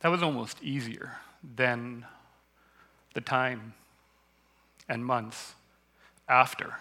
that 0.00 0.08
was 0.08 0.22
almost 0.22 0.62
easier 0.62 1.18
than 1.56 2.04
the 3.14 3.20
time 3.20 3.74
and 4.88 5.04
months 5.04 5.54
after. 6.28 6.74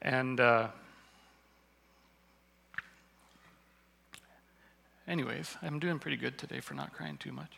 And 0.00 0.40
uh, 0.40 0.68
anyways, 5.12 5.58
I'm 5.60 5.78
doing 5.78 5.98
pretty 5.98 6.16
good 6.16 6.38
today 6.38 6.60
for 6.60 6.72
not 6.72 6.94
crying 6.94 7.18
too 7.18 7.32
much. 7.32 7.52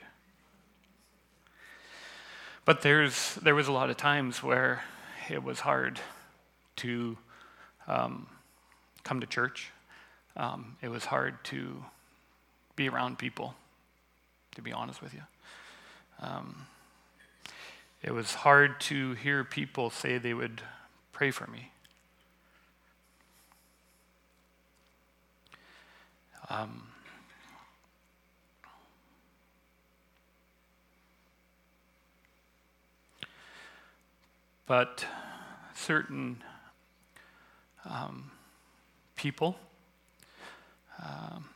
But 2.64 2.82
there's, 2.82 3.36
there 3.36 3.54
was 3.54 3.68
a 3.68 3.72
lot 3.72 3.90
of 3.90 3.96
times 3.96 4.42
where 4.42 4.82
it 5.30 5.42
was 5.42 5.60
hard 5.60 6.00
to 6.76 7.16
um, 7.86 8.26
come 9.04 9.20
to 9.20 9.26
church. 9.26 9.70
Um, 10.36 10.76
it 10.82 10.88
was 10.88 11.04
hard 11.04 11.44
to 11.44 11.84
be 12.74 12.88
around 12.88 13.18
people, 13.18 13.54
to 14.56 14.62
be 14.62 14.72
honest 14.72 15.00
with 15.00 15.14
you. 15.14 15.22
Um, 16.20 16.66
it 18.02 18.12
was 18.12 18.34
hard 18.34 18.80
to 18.80 19.12
hear 19.14 19.44
people 19.44 19.90
say 19.90 20.18
they 20.18 20.34
would 20.34 20.60
pray 21.12 21.30
for 21.30 21.46
me. 21.46 21.70
Um, 26.50 26.88
but 34.66 35.04
certain 35.74 36.42
um, 37.84 38.30
people, 39.16 39.56
um, 41.02 41.48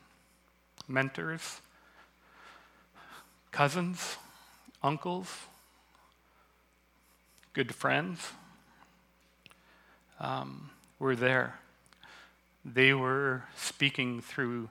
mentors, 0.87 1.61
cousins, 3.51 4.16
uncles, 4.83 5.29
good 7.53 7.75
friends 7.75 8.33
um, 10.21 10.71
were 10.99 11.16
there. 11.16 11.59
They 12.64 12.92
were 12.92 13.44
speaking 13.57 14.21
through 14.21 14.68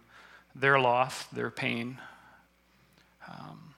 their 0.56 0.80
loss, 0.80 1.24
their 1.26 1.50
pain, 1.50 2.00
um, 3.28 3.74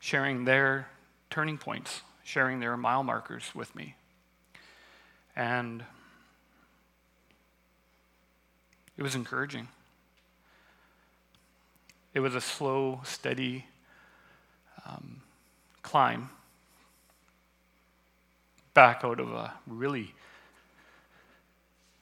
sharing 0.00 0.44
their 0.44 0.88
turning 1.30 1.58
points, 1.58 2.02
sharing 2.22 2.60
their 2.60 2.76
mile 2.76 3.02
markers 3.02 3.54
with 3.54 3.74
me. 3.74 3.94
And 5.34 5.84
it 8.96 9.02
was 9.02 9.14
encouraging. 9.14 9.68
It 12.12 12.20
was 12.20 12.34
a 12.34 12.40
slow, 12.40 13.00
steady 13.04 13.66
um, 14.86 15.22
climb 15.82 16.30
back 18.74 19.00
out 19.04 19.20
of 19.20 19.32
a 19.32 19.54
really 19.66 20.14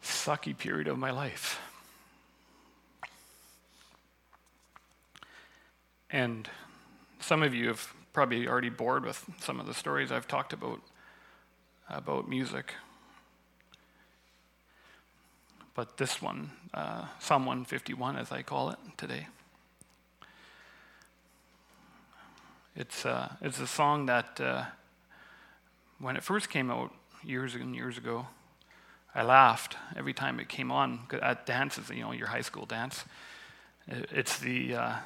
sucky 0.03 0.57
period 0.57 0.89
of 0.89 0.99
my 0.99 1.11
life. 1.11 1.61
And 6.11 6.49
some 7.21 7.43
of 7.43 7.55
you 7.55 7.69
have 7.69 7.93
probably 8.12 8.49
already 8.49 8.71
bored 8.71 9.05
with 9.05 9.25
some 9.40 9.61
of 9.61 9.66
the 9.66 9.75
stories 9.75 10.11
I've 10.11 10.29
talked 10.29 10.53
about 10.53 10.81
about 11.88 12.29
music. 12.29 12.75
But 15.75 15.97
this 15.97 16.21
one, 16.21 16.51
uh, 16.75 17.07
Psalm 17.21 17.47
151, 17.47 18.16
as 18.16 18.33
I 18.33 18.42
call 18.42 18.71
it 18.71 18.79
today, 18.97 19.29
it's, 22.75 23.07
uh, 23.07 23.33
it's 23.40 23.61
a 23.61 23.66
song 23.66 24.07
that 24.07 24.40
uh, 24.40 24.64
when 25.99 26.16
it 26.16 26.23
first 26.23 26.51
came 26.51 26.71
out 26.71 26.92
years 27.25 27.55
and 27.55 27.75
years 27.75 27.97
ago, 27.97 28.27
I 29.14 29.23
laughed 29.23 29.77
every 29.97 30.12
time 30.12 30.38
it 30.40 30.49
came 30.49 30.71
on 30.71 31.01
at 31.23 31.47
dances, 31.47 31.90
you 31.90 32.03
know, 32.03 32.12
your 32.12 32.29
high 32.29 32.42
school 32.42 32.66
dance. 32.66 33.05
It's 33.87 34.38
the, 34.38 34.75
uh, 34.75 34.97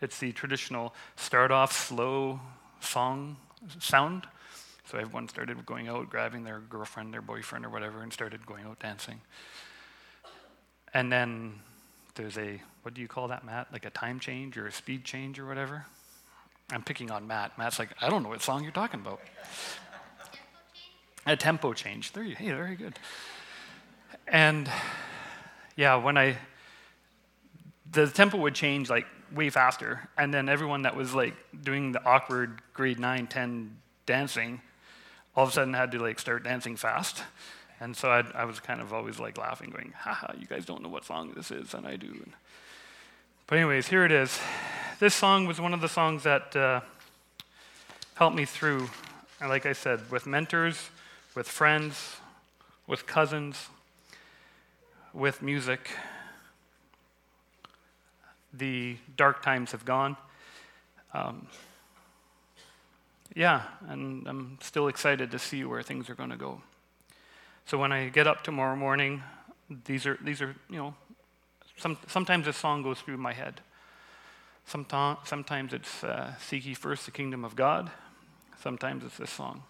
it's 0.00 0.18
the 0.18 0.32
traditional 0.32 0.94
start 1.16 1.50
off 1.50 1.72
slow 1.72 2.40
song 2.80 3.36
sound. 3.78 4.26
So 4.90 4.96
everyone 4.96 5.28
started 5.28 5.66
going 5.66 5.88
out, 5.88 6.08
grabbing 6.08 6.44
their 6.44 6.60
girlfriend, 6.60 7.12
their 7.12 7.20
boyfriend, 7.20 7.66
or 7.66 7.68
whatever, 7.68 8.02
and 8.02 8.12
started 8.12 8.46
going 8.46 8.64
out 8.64 8.78
dancing. 8.78 9.20
And 10.94 11.12
then 11.12 11.60
there's 12.14 12.38
a, 12.38 12.62
what 12.82 12.94
do 12.94 13.02
you 13.02 13.08
call 13.08 13.28
that, 13.28 13.44
Matt? 13.44 13.68
Like 13.72 13.84
a 13.84 13.90
time 13.90 14.18
change 14.18 14.56
or 14.56 14.66
a 14.66 14.72
speed 14.72 15.04
change 15.04 15.38
or 15.38 15.46
whatever? 15.46 15.84
I'm 16.70 16.82
picking 16.82 17.10
on 17.10 17.26
Matt. 17.26 17.58
Matt's 17.58 17.78
like, 17.78 17.90
I 18.00 18.08
don't 18.08 18.22
know 18.22 18.30
what 18.30 18.42
song 18.42 18.62
you're 18.62 18.72
talking 18.72 19.00
about. 19.00 19.20
A 21.26 21.36
tempo 21.36 21.74
change. 21.74 22.12
There 22.12 22.22
you, 22.22 22.34
hey, 22.34 22.50
very 22.52 22.76
good. 22.76 22.98
And 24.26 24.70
yeah, 25.76 25.96
when 25.96 26.16
I, 26.16 26.38
the 27.92 28.06
tempo 28.06 28.38
would 28.38 28.54
change 28.54 28.88
like 28.88 29.06
way 29.32 29.50
faster. 29.50 30.08
And 30.16 30.32
then 30.32 30.48
everyone 30.48 30.82
that 30.82 30.96
was 30.96 31.14
like 31.14 31.34
doing 31.62 31.92
the 31.92 32.04
awkward 32.04 32.60
grade 32.72 32.98
9, 32.98 33.26
10 33.26 33.76
dancing 34.06 34.60
all 35.38 35.44
of 35.44 35.50
a 35.50 35.52
sudden 35.52 35.72
had 35.72 35.92
to 35.92 36.00
like 36.00 36.18
start 36.18 36.42
dancing 36.42 36.74
fast. 36.74 37.22
And 37.78 37.96
so 37.96 38.10
I'd, 38.10 38.32
i 38.32 38.44
was 38.44 38.58
kind 38.58 38.80
of 38.80 38.92
always 38.92 39.20
like 39.20 39.38
laughing, 39.38 39.70
going, 39.70 39.94
haha, 39.96 40.32
you 40.36 40.46
guys 40.46 40.64
don't 40.64 40.82
know 40.82 40.88
what 40.88 41.04
song 41.04 41.32
this 41.36 41.52
is, 41.52 41.74
and 41.74 41.86
I 41.86 41.94
do. 41.94 42.26
But, 43.46 43.58
anyways, 43.58 43.86
here 43.86 44.04
it 44.04 44.10
is. 44.10 44.36
This 44.98 45.14
song 45.14 45.46
was 45.46 45.60
one 45.60 45.72
of 45.72 45.80
the 45.80 45.88
songs 45.88 46.24
that 46.24 46.56
uh, 46.56 46.80
helped 48.14 48.34
me 48.34 48.46
through, 48.46 48.90
like 49.40 49.64
I 49.64 49.74
said, 49.74 50.10
with 50.10 50.26
mentors, 50.26 50.90
with 51.36 51.46
friends, 51.46 52.16
with 52.88 53.06
cousins, 53.06 53.68
with 55.14 55.40
music. 55.40 55.88
The 58.52 58.96
dark 59.16 59.42
times 59.42 59.72
have 59.72 59.84
gone. 59.84 60.16
Um, 61.14 61.46
yeah, 63.34 63.62
and 63.88 64.26
I'm 64.26 64.58
still 64.60 64.88
excited 64.88 65.30
to 65.30 65.38
see 65.38 65.64
where 65.64 65.82
things 65.82 66.10
are 66.10 66.14
going 66.14 66.30
to 66.30 66.36
go. 66.36 66.60
So 67.66 67.78
when 67.78 67.92
I 67.92 68.08
get 68.08 68.26
up 68.26 68.42
tomorrow 68.42 68.76
morning, 68.76 69.22
these 69.84 70.06
are, 70.06 70.18
these 70.22 70.40
are 70.40 70.56
you 70.70 70.76
know, 70.76 70.94
some, 71.76 71.98
sometimes 72.06 72.46
a 72.46 72.52
song 72.52 72.82
goes 72.82 72.98
through 73.00 73.18
my 73.18 73.32
head. 73.32 73.60
Sometimes, 74.66 75.18
sometimes 75.24 75.72
it's 75.72 76.02
uh, 76.02 76.34
Seek 76.40 76.66
ye 76.66 76.74
first 76.74 77.04
the 77.04 77.10
kingdom 77.10 77.44
of 77.44 77.54
God. 77.54 77.90
Sometimes 78.60 79.04
it's 79.04 79.16
this 79.18 79.30
song. 79.30 79.62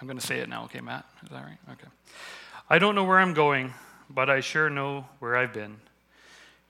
I'm 0.00 0.06
going 0.06 0.18
to 0.18 0.26
say 0.26 0.38
it 0.38 0.48
now, 0.48 0.64
okay, 0.64 0.80
Matt? 0.80 1.06
Is 1.24 1.30
that 1.30 1.44
right? 1.44 1.58
Okay. 1.72 1.88
I 2.68 2.78
don't 2.78 2.94
know 2.94 3.04
where 3.04 3.18
I'm 3.18 3.34
going, 3.34 3.74
but 4.10 4.28
I 4.28 4.40
sure 4.40 4.68
know 4.68 5.06
where 5.18 5.36
I've 5.36 5.52
been. 5.52 5.76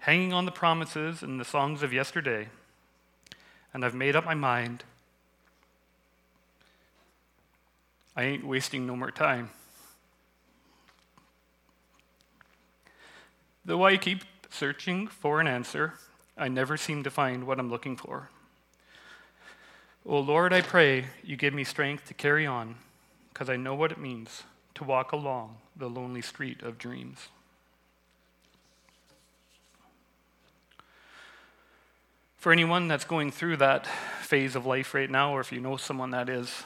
Hanging 0.07 0.33
on 0.33 0.45
the 0.45 0.53
promises 0.53 1.21
and 1.21 1.41
the 1.41 1.45
songs 1.45 1.83
of 1.83 1.93
yesterday, 1.93 2.47
and 3.75 3.85
I've 3.85 3.93
made 3.93 4.15
up 4.15 4.25
my 4.25 4.35
mind 4.35 4.85
I 8.15 8.23
ain't 8.23 8.47
wasting 8.47 8.87
no 8.87 8.95
more 8.95 9.11
time. 9.11 9.51
Though 13.65 13.85
I 13.85 13.97
keep 13.97 14.21
searching 14.49 15.09
for 15.09 15.41
an 15.41 15.49
answer, 15.49 15.95
I 16.39 16.47
never 16.47 16.77
seem 16.77 17.03
to 17.03 17.11
find 17.11 17.45
what 17.45 17.59
I'm 17.59 17.69
looking 17.69 17.97
for. 17.97 18.31
Oh 20.07 20.21
Lord, 20.21 20.53
I 20.53 20.61
pray 20.61 21.07
you 21.25 21.37
give 21.37 21.53
me 21.53 21.65
strength 21.65 22.07
to 22.07 22.15
carry 22.15 22.47
on, 22.47 22.77
because 23.33 23.51
I 23.51 23.57
know 23.57 23.75
what 23.75 23.91
it 23.91 23.99
means 23.99 24.45
to 24.77 24.85
walk 24.85 25.11
along 25.11 25.57
the 25.75 25.91
lonely 25.91 26.23
street 26.23 26.63
of 26.63 26.79
dreams. 26.79 27.27
For 32.47 32.53
anyone 32.53 32.87
that's 32.87 33.05
going 33.05 33.33
through 33.33 33.57
that 33.57 33.89
phase 34.23 34.55
of 34.55 34.67
life 34.67 34.95
right 34.95 35.11
now, 35.11 35.33
or 35.33 35.41
if 35.41 35.51
you 35.51 35.59
know 35.59 35.77
someone 35.77 36.13
that 36.13 36.29
is, 36.29 36.63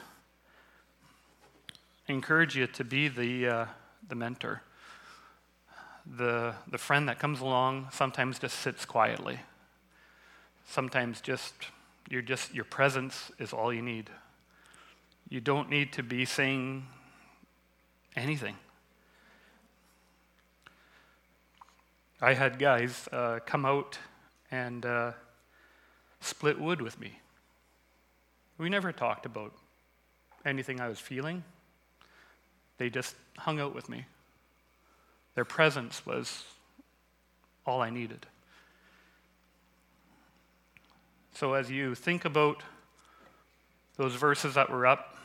encourage 2.07 2.55
you 2.55 2.67
to 2.67 2.85
be 2.85 3.09
the, 3.09 3.49
uh, 3.49 3.67
the 4.07 4.15
mentor. 4.15 4.61
The, 6.05 6.53
the 6.71 6.77
friend 6.77 7.09
that 7.09 7.19
comes 7.19 7.41
along 7.41 7.89
sometimes 7.93 8.39
just 8.39 8.59
sits 8.59 8.85
quietly. 8.85 9.41
Sometimes 10.67 11.23
just 11.23 11.55
you're 12.11 12.21
just 12.21 12.55
your 12.55 12.67
presence 12.67 13.33
is 13.39 13.55
all 13.55 13.73
you 13.73 13.81
need. 13.81 14.11
You 15.31 15.41
don't 15.41 15.71
need 15.71 15.95
to 15.95 16.03
be 16.03 16.27
saying 16.27 16.85
anything. 18.15 18.57
I 22.21 22.35
had 22.35 22.59
guys 22.59 23.09
uh, 23.13 23.39
come 23.47 23.65
out 23.65 23.99
and 24.51 24.85
uh, 24.85 25.13
split 26.21 26.61
wood 26.61 26.81
with 26.81 27.01
me. 27.01 27.21
We 28.59 28.69
never 28.69 28.93
talked 28.93 29.27
about 29.27 29.53
anything 30.45 30.81
I 30.81 30.89
was 30.89 30.99
feeling. 30.99 31.45
They 32.79 32.91
just 32.91 33.15
hung 33.39 33.61
out 33.61 33.75
with 33.75 33.89
me. 33.89 34.07
Their 35.35 35.45
presence 35.45 36.05
was 36.05 36.45
all 37.67 37.81
I 37.81 37.91
needed. 37.91 38.27
So, 41.35 41.55
as 41.55 41.71
you 41.71 41.95
think 41.95 42.25
about 42.25 42.63
those 43.97 44.15
verses 44.15 44.55
that 44.55 44.71
were 44.71 44.87
up, 44.87 45.17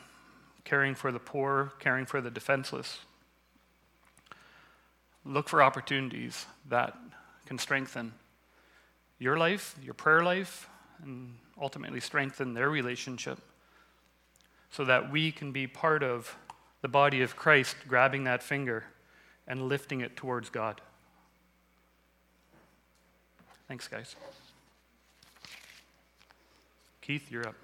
caring 0.64 0.94
for 0.94 1.12
the 1.12 1.18
poor, 1.18 1.72
caring 1.78 2.06
for 2.06 2.20
the 2.20 2.30
defenseless, 2.30 2.98
look 5.24 5.48
for 5.48 5.62
opportunities 5.62 6.46
that 6.68 6.96
can 7.46 7.58
strengthen 7.58 8.12
your 9.18 9.36
life, 9.36 9.76
your 9.82 9.94
prayer 9.94 10.22
life, 10.22 10.68
and 11.02 11.34
ultimately 11.60 12.00
strengthen 12.00 12.54
their 12.54 12.68
relationship 12.68 13.38
so 14.70 14.84
that 14.84 15.10
we 15.10 15.32
can 15.32 15.52
be 15.52 15.66
part 15.66 16.02
of 16.02 16.36
the 16.82 16.88
body 16.88 17.22
of 17.22 17.36
Christ 17.36 17.76
grabbing 17.88 18.24
that 18.24 18.42
finger 18.42 18.84
and 19.46 19.62
lifting 19.68 20.00
it 20.00 20.16
towards 20.16 20.50
God. 20.50 20.80
Thanks, 23.68 23.88
guys. 23.88 24.14
Keith, 27.00 27.30
you're 27.30 27.46
up. 27.46 27.54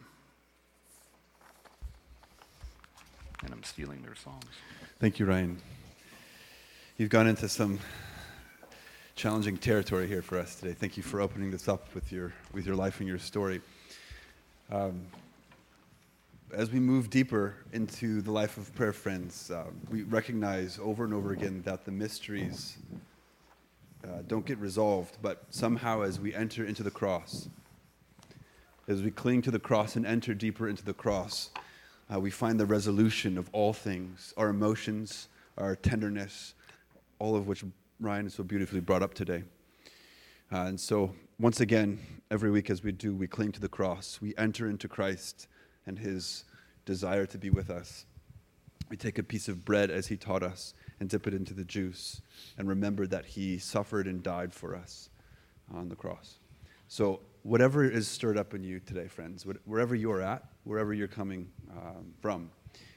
And 3.44 3.52
I'm 3.52 3.64
stealing 3.64 4.02
their 4.02 4.14
songs. 4.14 4.44
Thank 5.00 5.18
you, 5.18 5.26
Ryan. 5.26 5.58
You've 6.96 7.10
gone 7.10 7.26
into 7.26 7.48
some 7.48 7.80
challenging 9.22 9.56
territory 9.56 10.08
here 10.08 10.20
for 10.20 10.36
us 10.36 10.56
today. 10.56 10.72
Thank 10.72 10.96
you 10.96 11.02
for 11.04 11.20
opening 11.20 11.52
this 11.52 11.68
up 11.68 11.94
with 11.94 12.10
your, 12.10 12.32
with 12.52 12.66
your 12.66 12.74
life 12.74 12.98
and 12.98 13.08
your 13.08 13.20
story. 13.20 13.60
Um, 14.68 15.00
as 16.52 16.72
we 16.72 16.80
move 16.80 17.08
deeper 17.08 17.54
into 17.72 18.20
the 18.20 18.32
life 18.32 18.56
of 18.56 18.74
prayer 18.74 18.92
friends, 18.92 19.48
uh, 19.52 19.66
we 19.88 20.02
recognize 20.02 20.76
over 20.82 21.04
and 21.04 21.14
over 21.14 21.30
again 21.30 21.62
that 21.64 21.84
the 21.84 21.92
mysteries 21.92 22.78
uh, 24.02 24.22
don't 24.26 24.44
get 24.44 24.58
resolved, 24.58 25.18
but 25.22 25.44
somehow 25.50 26.02
as 26.02 26.18
we 26.18 26.34
enter 26.34 26.64
into 26.64 26.82
the 26.82 26.90
cross, 26.90 27.48
as 28.88 29.02
we 29.02 29.12
cling 29.12 29.40
to 29.42 29.52
the 29.52 29.60
cross 29.60 29.94
and 29.94 30.04
enter 30.04 30.34
deeper 30.34 30.68
into 30.68 30.84
the 30.84 30.94
cross, 30.94 31.50
uh, 32.12 32.18
we 32.18 32.32
find 32.32 32.58
the 32.58 32.66
resolution 32.66 33.38
of 33.38 33.48
all 33.52 33.72
things 33.72 34.34
our 34.36 34.48
emotions, 34.48 35.28
our 35.56 35.76
tenderness, 35.76 36.54
all 37.20 37.36
of 37.36 37.46
which 37.46 37.62
Ryan 38.02 38.26
is 38.26 38.34
so 38.34 38.42
beautifully 38.42 38.80
brought 38.80 39.02
up 39.04 39.14
today. 39.14 39.44
Uh, 40.50 40.62
and 40.62 40.80
so, 40.80 41.14
once 41.38 41.60
again, 41.60 42.00
every 42.32 42.50
week 42.50 42.68
as 42.68 42.82
we 42.82 42.90
do, 42.90 43.14
we 43.14 43.28
cling 43.28 43.52
to 43.52 43.60
the 43.60 43.68
cross. 43.68 44.18
We 44.20 44.34
enter 44.36 44.68
into 44.68 44.88
Christ 44.88 45.46
and 45.86 45.96
his 45.96 46.44
desire 46.84 47.26
to 47.26 47.38
be 47.38 47.48
with 47.48 47.70
us. 47.70 48.04
We 48.90 48.96
take 48.96 49.18
a 49.18 49.22
piece 49.22 49.46
of 49.46 49.64
bread 49.64 49.88
as 49.88 50.08
he 50.08 50.16
taught 50.16 50.42
us 50.42 50.74
and 50.98 51.08
dip 51.08 51.28
it 51.28 51.32
into 51.32 51.54
the 51.54 51.64
juice 51.64 52.20
and 52.58 52.68
remember 52.68 53.06
that 53.06 53.24
he 53.24 53.56
suffered 53.58 54.08
and 54.08 54.20
died 54.20 54.52
for 54.52 54.74
us 54.74 55.08
on 55.72 55.88
the 55.88 55.96
cross. 55.96 56.40
So, 56.88 57.20
whatever 57.44 57.84
is 57.84 58.08
stirred 58.08 58.36
up 58.36 58.52
in 58.52 58.64
you 58.64 58.80
today, 58.80 59.06
friends, 59.06 59.46
wherever 59.64 59.94
you're 59.94 60.22
at, 60.22 60.44
wherever 60.64 60.92
you're 60.92 61.06
coming 61.06 61.48
um, 61.70 62.12
from, 62.20 62.50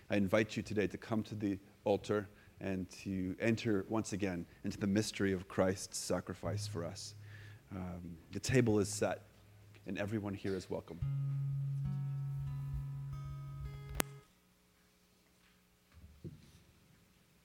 I 0.10 0.16
invite 0.16 0.58
you 0.58 0.64
today 0.64 0.88
to 0.88 0.97
come 0.97 1.22
to 1.24 1.36
the 1.36 1.60
altar 1.84 2.28
and 2.62 2.89
to 2.89 3.36
enter 3.39 3.86
once 3.89 4.14
again 4.14 4.45
into 4.64 4.78
the 4.78 4.88
mystery 4.88 5.34
of 5.34 5.47
Christ's 5.47 5.97
sacrifice 5.97 6.68
for 6.68 6.86
us. 6.86 7.16
Um, 7.72 8.18
the 8.32 8.39
table 8.39 8.80
is 8.80 8.89
set, 8.89 9.22
and 9.88 9.97
everyone 9.97 10.34
here 10.34 10.56
is 10.56 10.70
welcome. 10.70 10.99